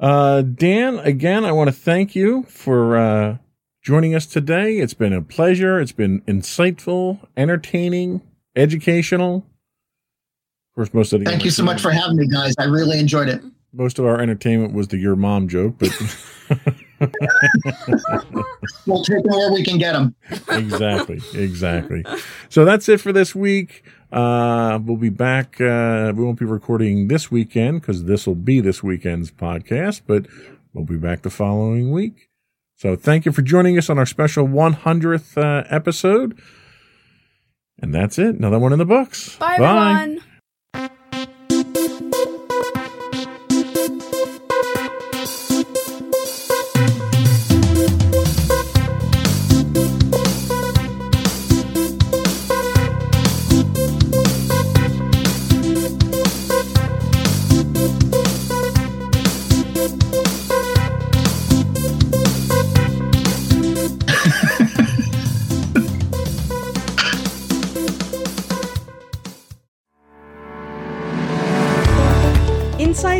[0.00, 3.36] Uh, Dan, again, I want to thank you for uh,
[3.84, 4.78] joining us today.
[4.78, 5.78] It's been a pleasure.
[5.78, 8.20] It's been insightful, entertaining,
[8.56, 9.46] educational.
[10.70, 12.56] Of course, most of the Thank you so much for having me, guys.
[12.58, 13.40] I really enjoyed it.
[13.72, 15.90] Most of our entertainment was the your mom joke, but
[18.86, 20.14] We'll take them where we can get them.
[20.50, 22.04] exactly, exactly.
[22.48, 23.84] So that's it for this week.
[24.12, 25.60] Uh, we'll be back.
[25.60, 30.26] Uh, we won't be recording this weekend because this will be this weekend's podcast, but
[30.74, 32.28] we'll be back the following week.
[32.76, 36.38] So thank you for joining us on our special 100th uh, episode.
[37.78, 38.34] And that's it.
[38.34, 39.36] Another one in the books.
[39.36, 40.20] Bye, everyone!